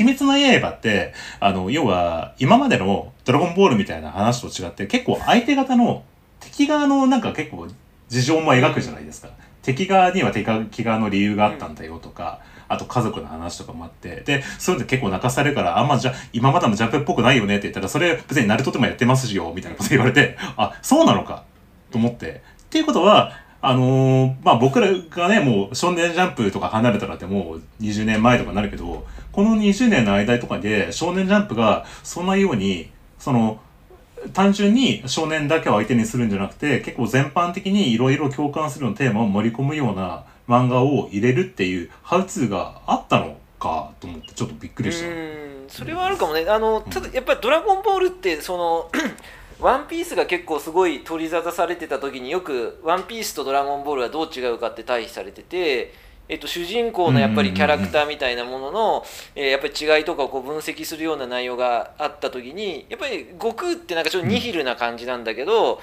[0.00, 6.02] 鬼滅の刃って、あの、要は、今までのドラゴンボールみたいな話と違って、結構相手方の、
[6.40, 7.68] 敵側のなんか結構
[8.08, 9.28] 事情も描くじゃないですか。
[9.68, 21.44] 敵側には敵側の理由があったんだよとか、あと家族の話とかもあって、で、そういうの結構泣かされるから、あんまじゃ、今までのジャンプっぽくないよねって言ったら、それ別にナルトでもやってますよ、みたいなこと言われて、あ、そうなのか、
[21.90, 22.30] と思って。
[22.30, 33.60] っていうことは、あのーまあ、僕らがね、もう少年ジャンプとか離れたらってもう20年前とかになるけど、この20年の間とかで少年ジャンプがそんなように、その、
[34.32, 45.08] 単純に少年だけを相手にするんじゃなくて、結構全般的にいろいろ共感するようなテーマを盛り込むような漫画を入れるっていうハウツーがあったのかと思ってちょっとびっくりした。
[45.08, 45.64] うん。
[45.68, 46.46] それはあるかもね。
[46.48, 48.90] あのただやっぱり「ドラゴンボール」ってその
[49.60, 55.92] ワンピースが結構すごい取り沙汰されてた時によくワンピースとドラゴンボールはどう違うかって対比されてて、
[56.28, 65.80] えっと、主人公のやっぱりキャラクターみたいなものの、えーやっぱり違いとかをこう分析するような内容があった時にやっぱり悟空ってなんかちょっとニヒルな感じなんだけど、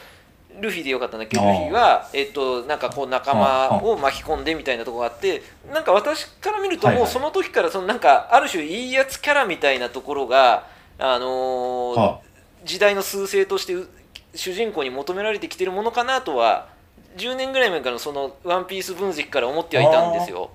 [0.61, 1.35] ルフィでよかったんだけ？
[1.35, 5.41] どルフィは、えっと、なんかこう仲間を巻き込んでみたいなところがあって
[5.73, 10.67] なんか私から見るともうその時からそのなんかある種いいやつキャラみたいなところが、
[10.99, 12.21] あのーは
[12.63, 13.87] 時代の趨勢としてう
[14.33, 16.67] 主人公に求められてきてるものかなとは
[17.15, 20.49] 10年ぐらい前からのその「ワンピース分析から思ってはいたんですよ。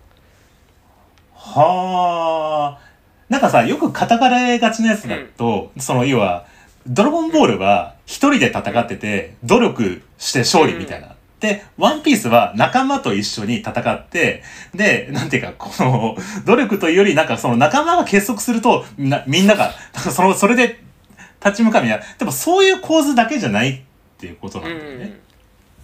[1.35, 2.91] はあ。
[3.29, 6.47] なんかさ、よく叩かれがちなやつだと、その、要は、
[6.87, 11.15] ドラゴンボールは一人で戦ってて、努力して勝利みたいな。
[11.39, 14.43] で、ワンピースは仲間と一緒に戦って、
[14.75, 20.81] で、なんていうか、この、努力というより、なんかその仲間が結束すると、みんな、みんなが、その、それで
[21.43, 22.05] 立ち向かうみたいな。
[22.19, 23.81] でもそういう構図だけじゃないっ
[24.19, 25.21] ていうことなんだよね。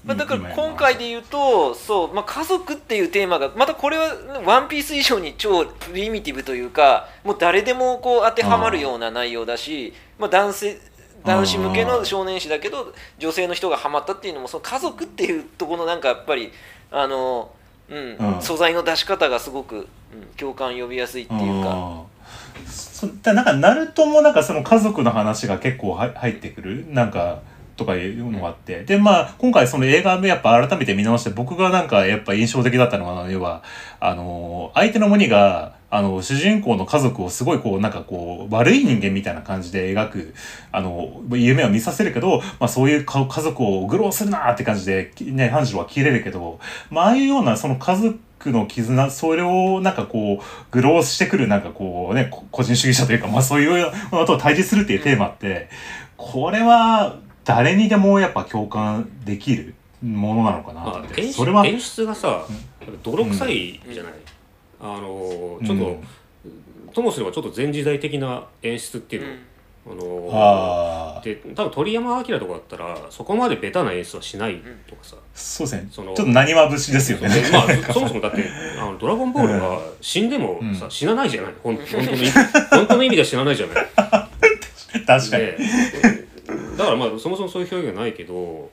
[0.06, 4.14] まあ、だから今今回で言うとそう、まあ、家族っていうテーマがまたこれは
[4.46, 10.78] 「ワンピース以上に超プリミティブというかもう誰でもこう当てはまるような内容だし、まあ、男性
[11.24, 16.52] 男子向けの少年誌だけど女性の人がハマったっていうのもその家族っていうところのなんかやっぱり
[16.92, 17.50] あの、
[17.90, 18.42] うんうん。
[18.42, 19.86] 素材の出し方がすごく、うん
[20.36, 21.70] 共感呼びやすいっていうか。
[21.70, 22.02] うん
[22.68, 26.86] そだなんかナルトもなんかその家族の話が結構は入ってくる？
[26.88, 27.40] なんか
[27.76, 28.84] とかいうのがあって。
[28.84, 33.62] でまあ今回その映画もやっぱ改めて見直して僕がなんかやっぱ印象的だったのは要は
[34.00, 40.34] あの相手の鬼があの主人公の家族をすごいこうなんかこう悪い人間みたいな感じで描く
[40.72, 46.58] あの夢を見させるけど、まあ、そういう家族を愚弄するなって感じで、ね、半次は切れるけど、
[46.90, 55.68] まあ、ああいうようなその家族の絆それをなんかこう愚弄してくるなんかこうね個人主義者というか、まあ、そういうものと対峙するっていうテーマって
[56.16, 62.44] これは誰にでもやっぱ共感できるものなのかなって、まあ演それは出演出がさ
[63.02, 64.12] 泥臭いじゃない、
[64.80, 66.02] あのちょっと、
[66.92, 69.38] ともすればちょっと前時代的な演出っていう
[69.86, 75.88] の、あのああで多分鳥山明とかだったらそこまでベタな演出はしないとかさ、そうですね。
[75.90, 77.28] ちそのょっとなにわ節ですよね。
[77.28, 78.44] でまあそもそもだって
[78.76, 80.90] あのドラゴンボールは死んでもさ、うん。
[80.90, 81.54] 死なないじゃない。
[81.62, 82.30] 本当の意味
[82.70, 83.86] 本当の意味では死なないじゃない。
[85.06, 85.44] 確かに。
[85.44, 86.15] で
[86.76, 88.70] だからまあそもそもそういう表現はないけど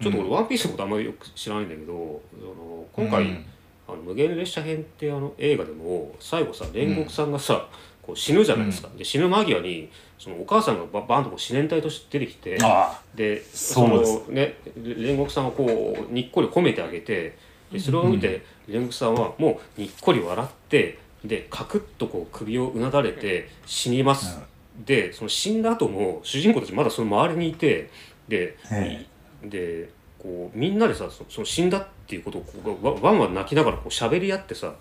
[0.00, 3.44] ちょっと俺ワンピースのことあんまりよく知らないんだけど、あの今回、うん。
[3.88, 7.68] あの無限列車編ってあの映画でも最後さ煉獄さんがさ、
[8.00, 17.36] こう死ぬじゃないですか、で死ぬ間際にそのお母さんがババーンとこう自然体として出てきてあでそのね煉獄さんをこうにっこり褒めてあげて
[17.72, 24.40] でそれを見て煉獄さんはもうにっこり笑ってでカクッとこう首をうなだれて死にます、
[24.86, 27.90] でその死んだ後も主人公たちまだその周りにいて
[28.28, 29.06] でえ
[29.44, 34.74] でこうみんなでさそその死んだっていうことをこうわワンワン泣きながらこう喋り合ってさ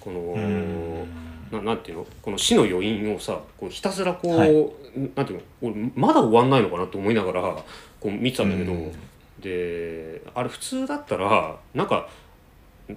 [0.00, 1.06] この、うん。
[1.52, 2.06] ななんていうの？
[2.22, 4.52] この死の余韻をさこうひたすらこう、はい。
[5.14, 5.70] なんていうの？
[5.70, 7.64] 俺まだ終わんないのかなと思いながらこ
[8.08, 8.92] う見てたんだけど、うん。
[9.40, 12.08] であれ普通だったらなんか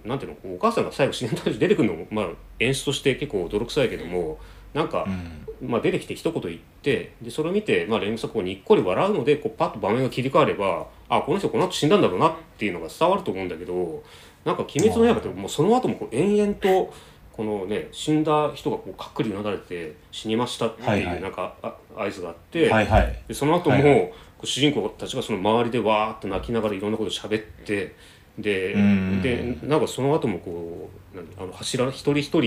[0.03, 0.55] なんていうの？
[0.55, 2.27] お母さんが最後死年として出てくるのも、まあ、
[2.59, 4.39] 演出として結構泥臭いけども
[4.73, 5.39] なんか、うん。
[5.61, 14.01] まあ、出てきて一言言ってでそれを見て、まあ、連作こうにっこり笑うのでこうパッと場面が切り替わればあこの人この後死んだんだろうなっていうのが伝わると思うんだけど
[14.45, 16.93] なんか「鬼滅の刃」ってもうその後もこう延々と
[17.33, 21.15] このね死んだ人がこうかっくりうなだれて死にましたってはいはい。
[21.17, 23.23] いうなんかあ合図があって、はいはい。
[23.27, 24.13] でその後も、はいはい。
[24.43, 27.95] 主人公たちがその周りでわーっと泣きながらいろんなこと喋って
[28.37, 29.21] でうん。
[29.21, 32.41] でなんかその後もこう何あの柱一人一人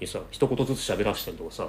[0.00, 1.68] にさ一言ずつ喋らせたりとかさ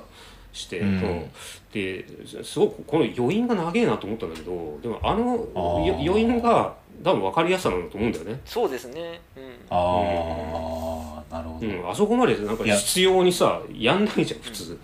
[0.51, 1.31] して、うん。
[1.71, 2.05] で
[2.43, 8.39] すごくこの余韻が長えなと思ったんだけどでもあの余韻が多分分かりやすさなんだと思うんだよね。
[8.45, 14.79] そうですね、うん、ああなるほど、うん、あそこまでなんか必要にさやんないじゃん普通。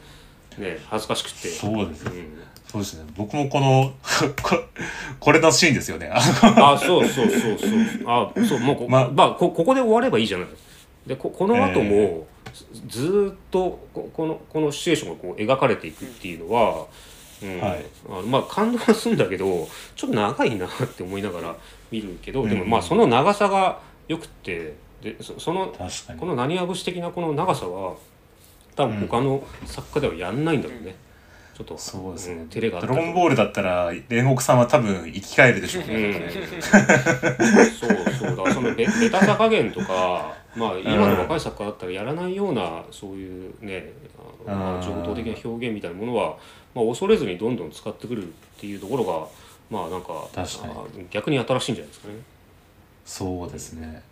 [0.57, 1.47] ね恥ずかしくて。
[1.47, 2.03] そうです。
[2.05, 3.03] ねうんそうですね。
[3.17, 3.91] 僕もこの
[4.41, 4.63] こ
[5.19, 6.09] これのシーンですよね。
[6.13, 6.22] あ
[6.82, 7.69] そうそうそうそう。
[8.05, 10.47] あそうもうこ,、ままあ、こここで終わればいいじゃない
[11.05, 12.28] でここの後も、
[12.88, 16.86] ずっとここのこのシチュエーションがこう描かれていくっていうのは、
[17.43, 17.59] うん。
[17.59, 17.86] はい。
[18.09, 19.67] あのまあ感動はするんだけど
[19.97, 21.55] ちょっと長いなって思いながら
[21.91, 25.74] 見るけど、でもうんまあその長さがよくってでそその
[26.17, 27.95] この何や節的なこの長さは
[28.78, 30.95] 多分他の作家ではやんないんだろうね、
[31.54, 32.43] ちょっとそうですね。
[32.43, 38.45] ん、照れがドラゴンボールだったら煉獄さんは多分生き返るでしょううね、ん、そうそう。
[38.45, 43.91] だそのベベ タさ加減とかまあ今の若い作家だったらやらないようなそういうね
[44.47, 46.38] あの情動的な表現みたいなものは、
[46.74, 48.28] まあ、恐れずにどんどん使ってくるっ
[48.60, 49.28] ていうところが
[49.70, 50.74] まあなんか確かに。
[50.74, 50.78] あ
[51.10, 52.16] 逆に新しいんじゃないですかね。
[53.06, 54.04] そうですね。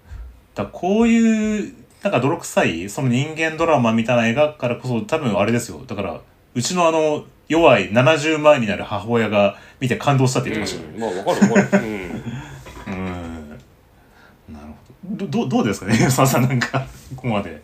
[0.55, 1.73] だからこういう
[2.03, 5.83] なんか泥臭いその人間ドラマみたいな描くからこそ多分あれですよ。
[5.85, 6.21] だから
[6.55, 11.83] うちのあの弱い70万になる母親が見て感動したって言ってましたよねうん、まあわかるわかる。
[11.83, 12.93] うん。
[12.93, 13.49] うん。
[14.53, 15.27] なるほど。
[15.27, 15.97] どどどうですかね？
[15.97, 16.85] 吉沢さんなんか
[17.15, 17.61] ここまで。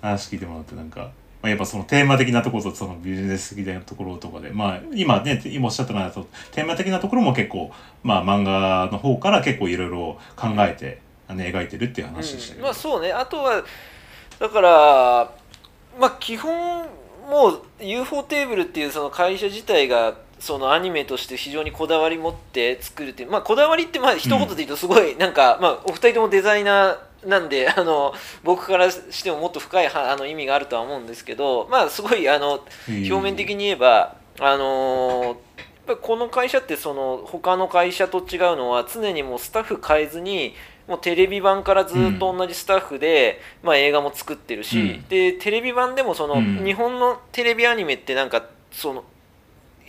[0.00, 1.08] 話聞いてもらってなんか、ま
[1.44, 12.64] あ、やっぱそのテーマ的なところとそのビジネス的なところとかでまあ今ね今おっしゃったのはそのテーマ的なところも結構まあ漫画の方から結構いろいろ考えて、あの描いてるっていう話でしたけど、うん。
[12.64, 13.12] まあそうね。
[13.12, 13.64] あとは
[14.38, 14.70] だから
[15.98, 16.86] まあ基本
[17.28, 28.14] もう UFO テーブルっていうその会社自体がそのアニメとして非常にこだわり持って作るっていうまあこだわりってまあ一言で言うとすごいなんか、まあお二人ともデザイナーなんで あの
[28.44, 35.36] 僕からしてももっと深いはあの意味があるとは思うんですけどまあすごいあの表面的に言えば、あの
[36.02, 40.54] この会社ってその他の会社と違うのは常にもうスタッフ変えずに
[40.88, 45.04] もうテレビ版からずっと同じスタッフで、まあ、映画も作ってるし、うん。
[45.08, 46.64] でテレビ版でもその、うん。
[46.64, 49.04] 日本のテレビアニメってなんかその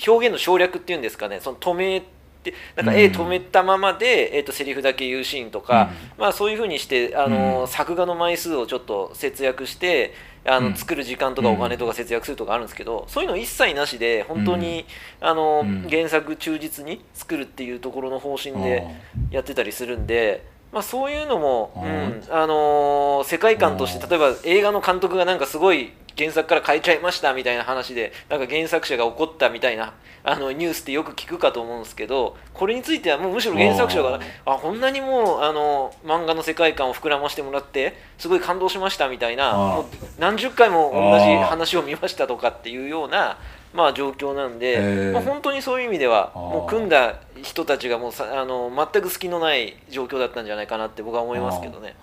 [0.06, 2.02] 表現の省略っていうんですかねその止め
[2.44, 2.98] てなんかうん。
[2.98, 7.68] 絵止めたままで、えー、とセリフだけ言うシーンとか、まあ、そういうふうにしてあの、うん。
[7.70, 10.14] 作画の枚数をちょっと節約して
[10.46, 10.74] あの、うん。
[10.74, 14.86] 作る時間とかお金とか節約するとかあるんですけど、そういうの一切なしで本当に、
[15.22, 15.88] あのうん。
[15.90, 18.86] 原作忠実に作るっていうところの方針で
[19.32, 20.59] やってたりするんで。
[20.72, 29.94] まあ、そういうのも、あうーんあのー世界観として例えば映画の監督がなんかすごい原作から変えちゃいましたみたいな話でなんか原作者が怒ったみたいな
[30.24, 39.86] あのニュースってよく聞くかと思うんですけどこれについてはもうむしろ原作者があこんなにもうあの漫画の世界観を膨らましてもらってすごい感動しましたみたいなもう
[40.20, 43.38] 何十回も同じ話を見ましたとかっていうような、
[43.74, 51.96] まあ、状況なんで、まあ、本当にそういう意味ではもう組んだ人たちがもうさあの全く隙のない状況だったんじゃないかなって僕は思いますけどね。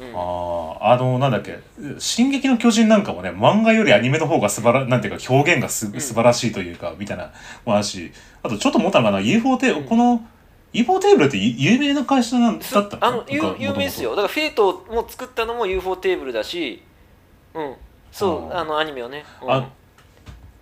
[0.00, 0.14] うん。
[0.14, 1.58] あああのなんだっけ
[1.98, 6.00] 「進撃の巨人」なんかもね漫画よりアニメの方が素晴らなんていうか表現がすん。
[6.00, 7.32] 素晴らしいというか、みたいな
[7.64, 10.24] もあとちょっと思ったのかな UFO テーブル、この
[10.74, 12.98] UFO テーブルって有有名な会社なんだった？
[13.00, 14.10] あの有有名ですよ。
[14.10, 16.82] だからフェイトも作ったのも UFO テーブルだし
[17.54, 17.74] うん。
[18.12, 19.50] そうあのアニメをね、うん。
[19.50, 19.68] あ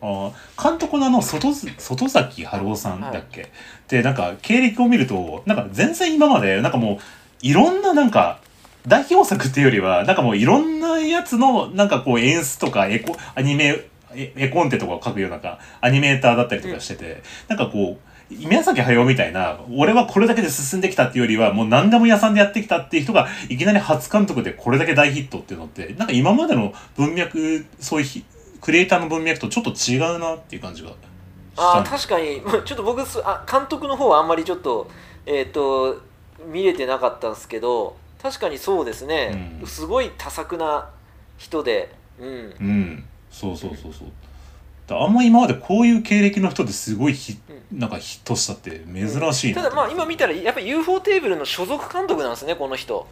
[0.01, 3.51] あー監督のあの外ず外崎春夫さんだっけ、
[3.88, 6.99] でなんか経歴を見るとなんか全然今までなんかもう
[7.42, 8.40] いろんななんか
[8.86, 13.84] 代表作っていうよりはなんかもういろんなやつのなんかこう演出とかエコアニメ
[14.14, 28.24] エ絵コンテとかを描くようなアニメーターだったりとかしてて、なんかこう宮崎駿みたいな俺はこれだけで進んできたっていうよりはもう何でも屋さんでやってきたっていう人がいきなり初監督でこれだけ大ヒットっていうのってなんか今までの文脈そういうひ
[28.61, 30.93] クリエイターの文脈とちょっと違うなっていう感じが
[31.57, 32.41] あ確かに。
[32.41, 34.89] ま あちょっと僕すあ監督の方はあんまりちょっと
[35.25, 36.03] えっ、と
[36.47, 39.67] 見れてなかったんですけど確かにそうですね、うん。
[39.67, 40.89] すごい多作な
[41.39, 43.05] 人で、うん、うん。
[43.31, 44.09] そうそうそうそう。
[44.87, 47.39] だあんま今までこういう経歴の人ですごいヒ,、
[47.73, 53.07] なんかヒットしたって珍しいなただまあ今見たらやっぱり UFO テーブルの所属監督なんですねこの人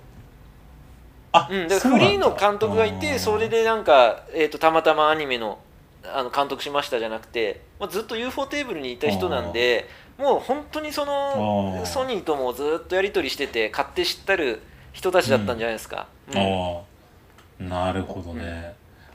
[1.35, 5.59] あ、うん、だからフリーの監督がいてそれでなんか、えー、とたまたまアニメの
[6.07, 11.87] あの監督しましたじゃなくて、まあ、ずっと UFO テーブルにいた人なんでもう本当にそあのー。
[11.87, 14.61] ソニーともずっとやり取りしてて勝手知ったる
[14.93, 16.39] 人たちだったんじゃないですか、うん。
[16.39, 18.75] ああなるほどね、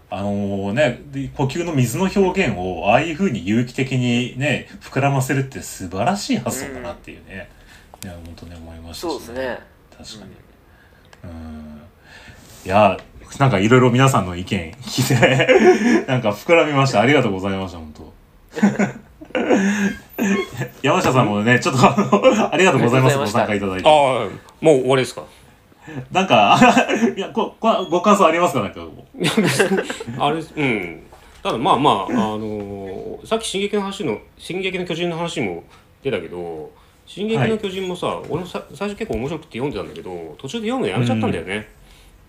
[0.09, 7.49] あのねで呼吸の水の表現をああいうふうに有機的にね膨らませるって素晴らしい発想だなっていうね、
[8.03, 9.11] いや本当ね思いましたし。
[9.11, 9.59] そうですね。
[9.95, 10.31] 確かに。
[11.25, 11.81] うん
[12.65, 12.97] いや
[13.39, 17.01] なんかいろいろ皆さんの意見聞いて なんか膨らみました。
[17.01, 18.13] ありがとうございました本当。
[20.81, 23.87] 山下さんもねちょっとあのありがとうございますご参加いただいて。
[23.87, 24.27] ああ
[24.61, 25.23] もう終わりですか？
[26.11, 26.59] なんか、
[27.17, 28.59] いや、ご、ご、ご感想ありますか？
[28.61, 28.81] なんか。
[30.19, 30.99] あれうん。
[31.41, 35.63] ただまあまあ、あのーさっき「進撃の話の「進撃の巨人」の話も
[36.03, 36.69] 出たけど
[37.07, 41.55] 「進撃の巨人」もさ、俺もさ最初結構面白くて読んでたんだけど途中で読むのやめちゃったんだよね。
[41.55, 41.65] うん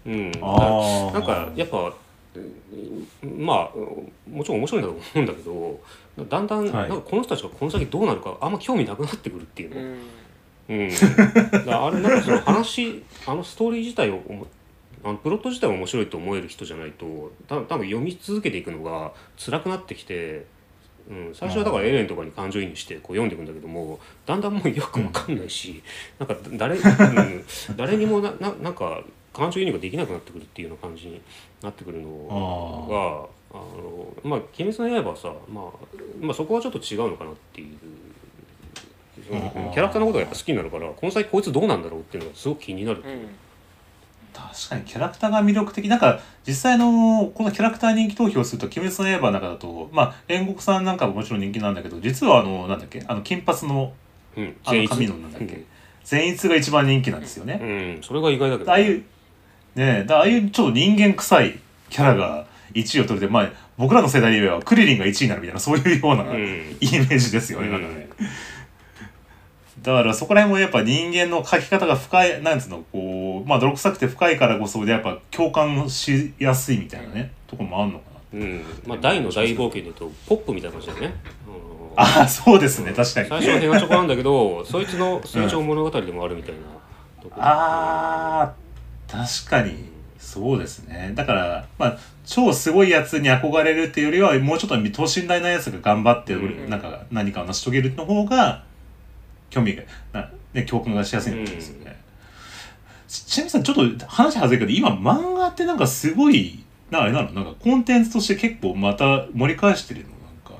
[0.07, 1.13] だからああ。
[1.13, 1.93] なんかやっぱ
[2.37, 3.71] うんまあ
[4.31, 5.81] もちろん面白いんだと思うんだけど
[6.29, 6.89] だんだんはい。
[6.89, 9.81] なんかこの人たちがこの先どうなるかあんま興味なくなってくるっていうの。
[9.81, 9.99] うん。
[10.71, 14.23] うん、あれなんかその話あのストーリー自体を
[15.03, 20.47] あのプロット自体を面白いと思える人じゃないとた多分読み続けていくのが辛くなってきて、
[21.11, 25.83] うん、最初はだからエレンとかに感情移入してこう読んでいくんだけどもだんだんもうよくわかんないし、
[26.21, 27.45] なんか誰,、うん、
[27.77, 31.20] 誰にもなななんか感情移入ができなくなってくるっていうような感じに
[31.62, 33.41] なってくるのが。
[33.53, 35.64] あのまあ「鬼滅の刃はさ」まあ、
[36.20, 37.76] まあそこはちょっと違うのかなっていう
[39.28, 43.28] キャラクターのことがやっぱ好きになるからこの先こいつどうなんだろうっていうのがすごく気になる、うん。
[44.33, 45.89] 確かにキャラクターが魅力的。
[45.89, 53.93] なんか、実際の、このキャラクター人気投票すると、鬼滅の刃の中だと、まあ、煉獄さんなんかももちろん人気なんだけど、実はあの、なんだっけ、あの、金髪の、
[54.37, 55.64] うん、あの、髪のなんだっけ、
[56.05, 57.59] 善逸が一番人気なんですよね。
[57.61, 57.64] う
[58.01, 59.05] ん、それが意外だけどああいう、
[59.75, 61.59] ねえ、だああいうちょっと人間臭い
[61.89, 68.09] キャラが1位を取れて、まあ、僕らの世代で言えばクリリンが1位になるみたいな、そういうようなうんイメージですよね、うんなんかね。
[69.83, 78.05] だからそこら辺もやっぱ人間の描き方が深い、なんつうの、こう、まあ泥臭くて深いからこそでやっぱ共感しやすいみたいなね、ところもあるのか
[78.35, 78.41] な。
[78.41, 81.14] うんまあ大の大冒険で言うとポップみたいな感じだよね、
[81.49, 83.29] うんああ、そうですね、確かに。
[83.29, 86.61] 最初はヘナチョコなんだけどそいつの成長物語でもあるみたいな
[87.23, 88.53] とこああ、
[89.11, 89.91] 確かに。
[90.19, 91.13] そうですね。
[91.15, 96.71] だから、まあ、超すごいやつに憧れるっていうよりは、もうちょっと等身大なやつが頑張って、うん。
[96.71, 98.63] なんか何かを成し遂げるの方が、
[99.49, 99.83] 興味が、
[100.13, 101.99] なね、共感がしやすいんですよね。
[103.09, 107.33] ちちなみにさん、ちょっと話外れるけど、今漫画ってなんかすごい、なあれなの？
[107.33, 110.09] なんかコンテンツとして結構また盛り返してるの？
[110.09, 110.55] なんか、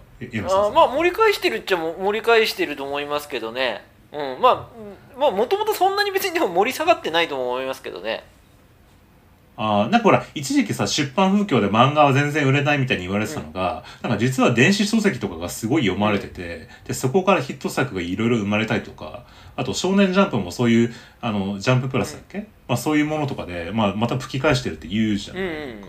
[0.53, 3.84] あーまあ盛り返してるっちゃも盛り返してると思いますけどね。
[4.12, 4.40] うん。
[4.40, 4.68] まあ
[5.14, 5.20] うん。
[5.20, 8.24] まあもともとそんなに別にでも盛り下がってないとも思いますけどね
[9.62, 19.24] あーなんかほら一時期さ出版風況で漫画は全然売れないみたいに言われてたのが、なんか実は電子書籍とかがすごい読まれててでそこからヒット作がいろいろ生まれたりとか
[19.56, 25.36] あと「少年ジャンプ」もそういうあのジャンププラスだっけ、まあ、そういうものとかで、まあ、また吹き返してるって言うじゃん。
[25.36, 25.80] うんうん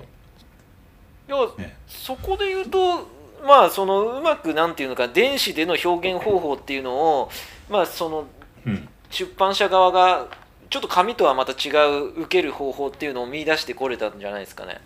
[1.30, 1.48] なん。
[1.48, 1.78] かいやね。
[1.88, 3.08] そこで言うと
[3.48, 7.32] まあそのうまくなんていうのか電子での表現方法っていうのを
[7.70, 8.26] まあその
[8.66, 8.90] うん。
[9.10, 10.28] 出版社側が
[10.72, 14.80] ちょっと紙とはまた違う受ける方法っていうのを見出してこれたんじゃないですかね。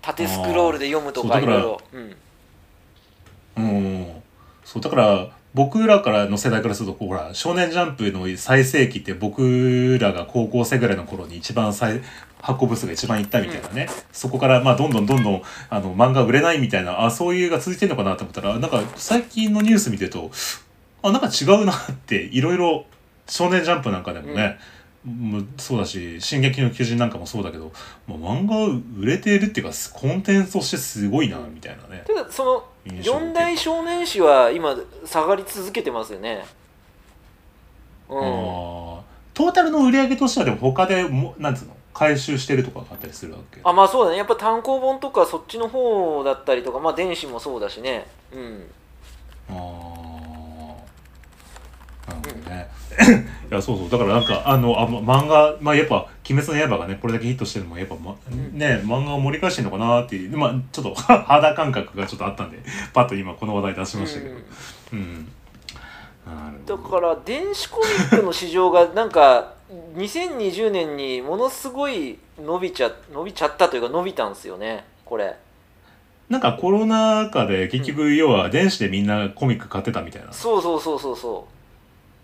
[0.00, 1.80] 縦スクロールで読むとかいろいろ。
[1.92, 2.16] うん
[3.56, 4.22] うん
[4.64, 12.00] そうだから僕らからの世代からするとこうほら「少年ジャンプ」の最盛期って僕らが高校生ぐらいの頃に一番最
[12.40, 20.30] 発行部数が一番いったみたいなね、そこからまあどんどんどんどんあの漫画売れないみたいなあそういうが続いてるのかなと思ったらなんか最近のニュース見てると
[21.02, 22.86] あなんか違うなっていろいろ
[23.26, 24.58] 「少年ジャンプ」なんかでもね、
[25.04, 27.72] もうそうだし「進撃の巨人」なんかもそうだけど、
[28.06, 28.56] まあ、漫画
[28.98, 32.04] 売れてるっていうかコンテンツとしてすごいなみたいなね。
[32.06, 32.64] ただその
[33.02, 36.44] 四大少年誌は今下がり続けてますよね。
[38.08, 38.20] うん。
[38.20, 41.76] トータルの売り上げとしてはでも他でもなんつうの？
[41.94, 43.60] 回収してるとかがあったりするわけ。
[43.62, 44.18] あまあそうだね。
[44.18, 48.06] やっぱ単行本とかそっちの方だったりとかまあ電子もそうだしね。
[48.32, 48.66] うん。
[49.48, 49.54] あー。
[49.54, 49.93] なるほど
[52.48, 52.68] ね
[53.50, 53.90] いやそうそう。
[53.90, 58.14] だからなんかあのあま漫画まあやっぱ「鬼滅の刃」がねこれだけヒットしてるのもやっぱ、ま
[58.52, 62.58] ね漫画を盛り返してるのかなっていうまあちょっと 肌感覚がちょっとあったんで
[62.92, 64.34] パッと今この話題出しましたけど。
[64.92, 65.32] うん。
[66.64, 69.52] だから電子コミックの市場がなんか
[69.96, 75.36] 2020年にものすごい伸びちゃ伸びちゃったというか伸びたんですよねこれ。
[76.28, 80.32] なんかコロナ禍で結局要は電子でみんなコミック買ってたみたいな。
[80.32, 81.46] そうそうそうそうそ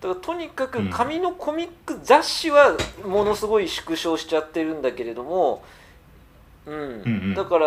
[0.01, 5.62] だからとにかく紙のコミック雑誌はものすごい縮小しちゃってるんだけれども、
[6.66, 6.74] うん。
[6.74, 7.34] うんうん。
[7.34, 7.66] だから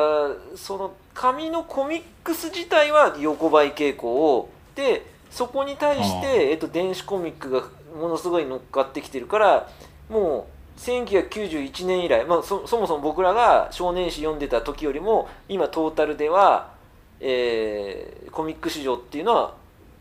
[0.56, 7.64] その紙のコミックス自体は横ばい傾向でそこに対して、えっと、電子コミックが
[7.96, 9.70] ものすごい乗っかってきてるから
[10.10, 16.72] もう1991年以来、まあ、そそもそも僕らが少年誌読んでた時よりも今トータルでは、
[17.20, 19.54] えーコミック市場っていうのは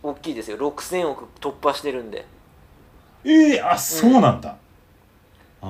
[0.02, 0.58] 大きいですよ。
[0.58, 2.26] 6000億突破してるんで。
[3.24, 4.56] ええあそうなんだ、あ
[5.64, 5.68] あ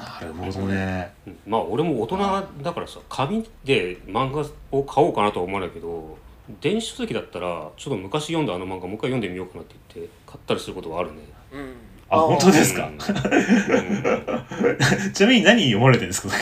[0.00, 1.12] なるほどね。
[1.26, 1.38] うん。
[1.46, 2.18] まあ俺も大人
[2.62, 6.16] だからさ紙で漫画を買おうかなとは思わないけど
[6.60, 11.18] 電子書籍だったらちょっと昔読んだあの漫画もう一回読んでみようかなって言って買ったりすることはあるね。
[11.52, 11.74] うん。
[12.10, 12.86] あ本当ですか？
[12.86, 12.98] うんうん。
[15.12, 16.34] ちなみに何読まれてるんですか？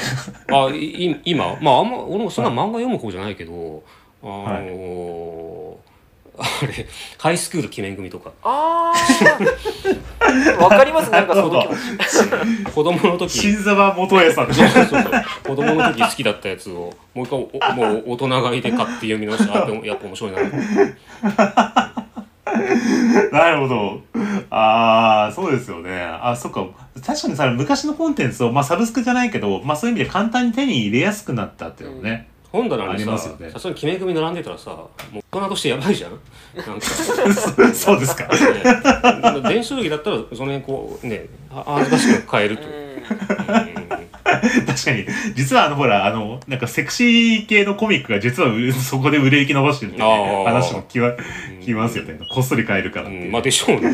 [0.66, 0.76] あい
[1.12, 3.82] い今まああんま俺もそんな漫画読む方じゃないけど、
[4.22, 5.78] あの
[6.38, 6.86] あれ
[7.18, 8.32] ハイスクール鬼面組とか。
[8.42, 8.92] あ
[10.58, 11.64] あわかりますなんかその
[12.74, 13.38] 子供の時。
[13.38, 14.48] 新沢元栄さん。
[14.48, 15.02] でそうそうそう。
[15.44, 20.40] 子供の時好きだったやつをもう一回おもう大人買いで買って読み直してあやっぱやっぱ面白いな。
[23.32, 24.00] なるほど。
[24.50, 26.02] ああ、そうですよね。
[26.02, 26.66] あ、そっか。
[27.04, 32.28] 確かにさ、昔のコンテンツを、まあサブスクじゃないけど、まあそういう意味で簡単に手に入れやすくなったっていうのもね。
[32.52, 33.50] 本棚にありますさよね。
[33.50, 36.10] さすがに鬼面組並んでたらさもう大人としてやばいじゃん？
[36.54, 36.86] なんか。
[37.74, 38.24] そうですか。
[38.24, 39.40] ね。
[39.48, 42.66] 電子書籍だったらその辺こうねあ恥ずかしく買えると、う。
[42.66, 42.72] ん。
[44.66, 45.06] 確かに。
[45.34, 50.52] 実はあの、ほら、あの、なんかセクシー系のコミックが実は そこで売れ行き伸ばしてるっていうねあー。
[50.52, 51.12] 話も聞わ
[51.60, 52.18] 聞きますよね。
[52.34, 53.16] こっそり買えるからって。
[53.18, 53.32] うん。
[53.32, 53.92] まあでしょうね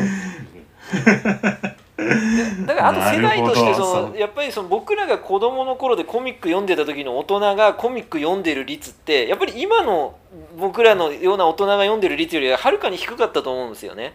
[2.65, 10.15] だからあと世代としてそのやっぱりその僕らが子供の頃でコミック読んでた時の大人がコミック読んでる率ってやっぱり今の
[10.57, 14.13] 僕らのような大人が読んでる率よりははるかに低かったと思うんですよね。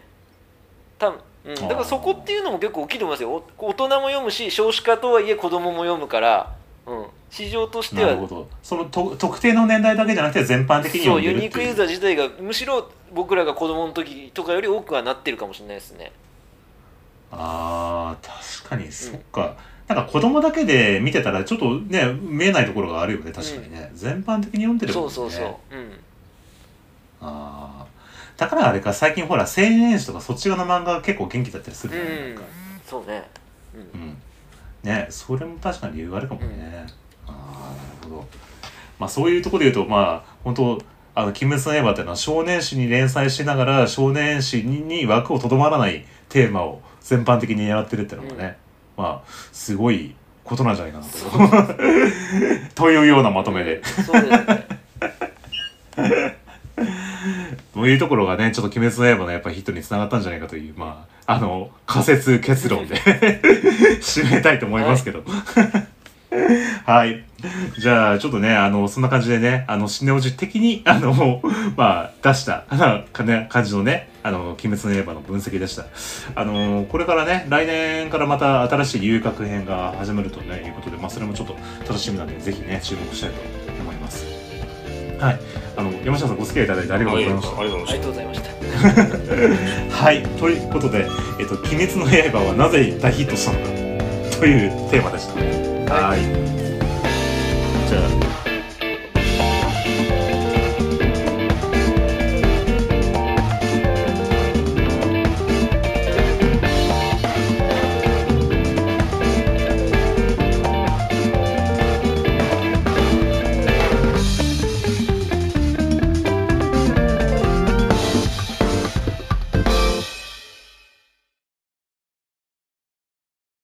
[0.97, 3.43] 多分、うん、だからそこっていうのも結構大きいと思いますよ。
[3.57, 6.53] お大人も読むし少子化とはいえ子供も読むから、
[6.87, 8.15] うん、市場としては。
[8.63, 11.21] そのと特定の年代だけじゃなくて全般的にそう。
[11.21, 16.11] ユニークユーザー自体がむしろ僕らが子供の時とかより多くはなってるかもしれないですね
[17.37, 18.27] ああ、
[18.61, 19.55] 確かに、そっか。
[19.87, 23.91] なんか子供だけで見てたらちょっとね、見えないところがあるよね、確かにね。
[23.93, 25.11] 全般的に読んでるもんね。
[25.11, 25.91] そうそうそう、うん
[27.21, 27.85] ああ。
[28.37, 32.41] だからあれか、最近ほら、青年誌とかそっち側の漫画が結構元気だったりするじゃなんか。
[32.85, 33.23] そうね、
[33.73, 34.17] うんうん。
[34.83, 36.85] ね、それも確かに理由があるかもね。
[37.27, 37.33] ああ、
[37.75, 38.27] なるほど。
[38.99, 40.81] まあそういうところで言うと、まあ、本当
[41.15, 48.57] あの、鬼滅の刃っていうのは少年誌に連載しながら少年誌にに枠をとどまらないテーマを全般的に狙ってるってのがね、
[48.97, 51.05] まあ、すごいことなんじゃないかな
[51.65, 51.73] と。
[52.73, 53.85] というようなまとめで。
[53.85, 54.67] そうですね
[57.73, 62.95] というところがね、ちょっと鬼滅の刃のやっぱヒットにつながったんじゃないかという、まあ、あの、仮説結論で
[64.01, 65.23] 締めたいと思いますけど。
[66.85, 67.23] はい。
[67.77, 71.41] じゃあ、ちょっとね、あの、そんな感じでね、あの、シネオジ的に、あの、
[71.77, 75.85] まあ、出した、あのかね、感じのね、あの、鬼滅の刃の分析でした。
[76.33, 81.55] あの、これからね、来年からまた新しい遊郭編が始まるとね、いうことで、まあ、それもちょっと
[81.87, 83.35] 楽しみなんで、ぜひね、注目したいと
[83.83, 84.25] 思います。
[85.19, 85.39] はい。
[85.77, 87.59] あの、山下さんご付き合いいただいてありがとうございました。
[87.59, 90.23] ありがとうございましありがとうございました はい。
[90.23, 91.07] ということで、
[91.39, 93.65] えっと、鬼滅の刃はなぜ大ヒットしたのか
[94.39, 95.93] というテーマでした。
[95.93, 96.21] はい。
[97.87, 98.44] じゃあ、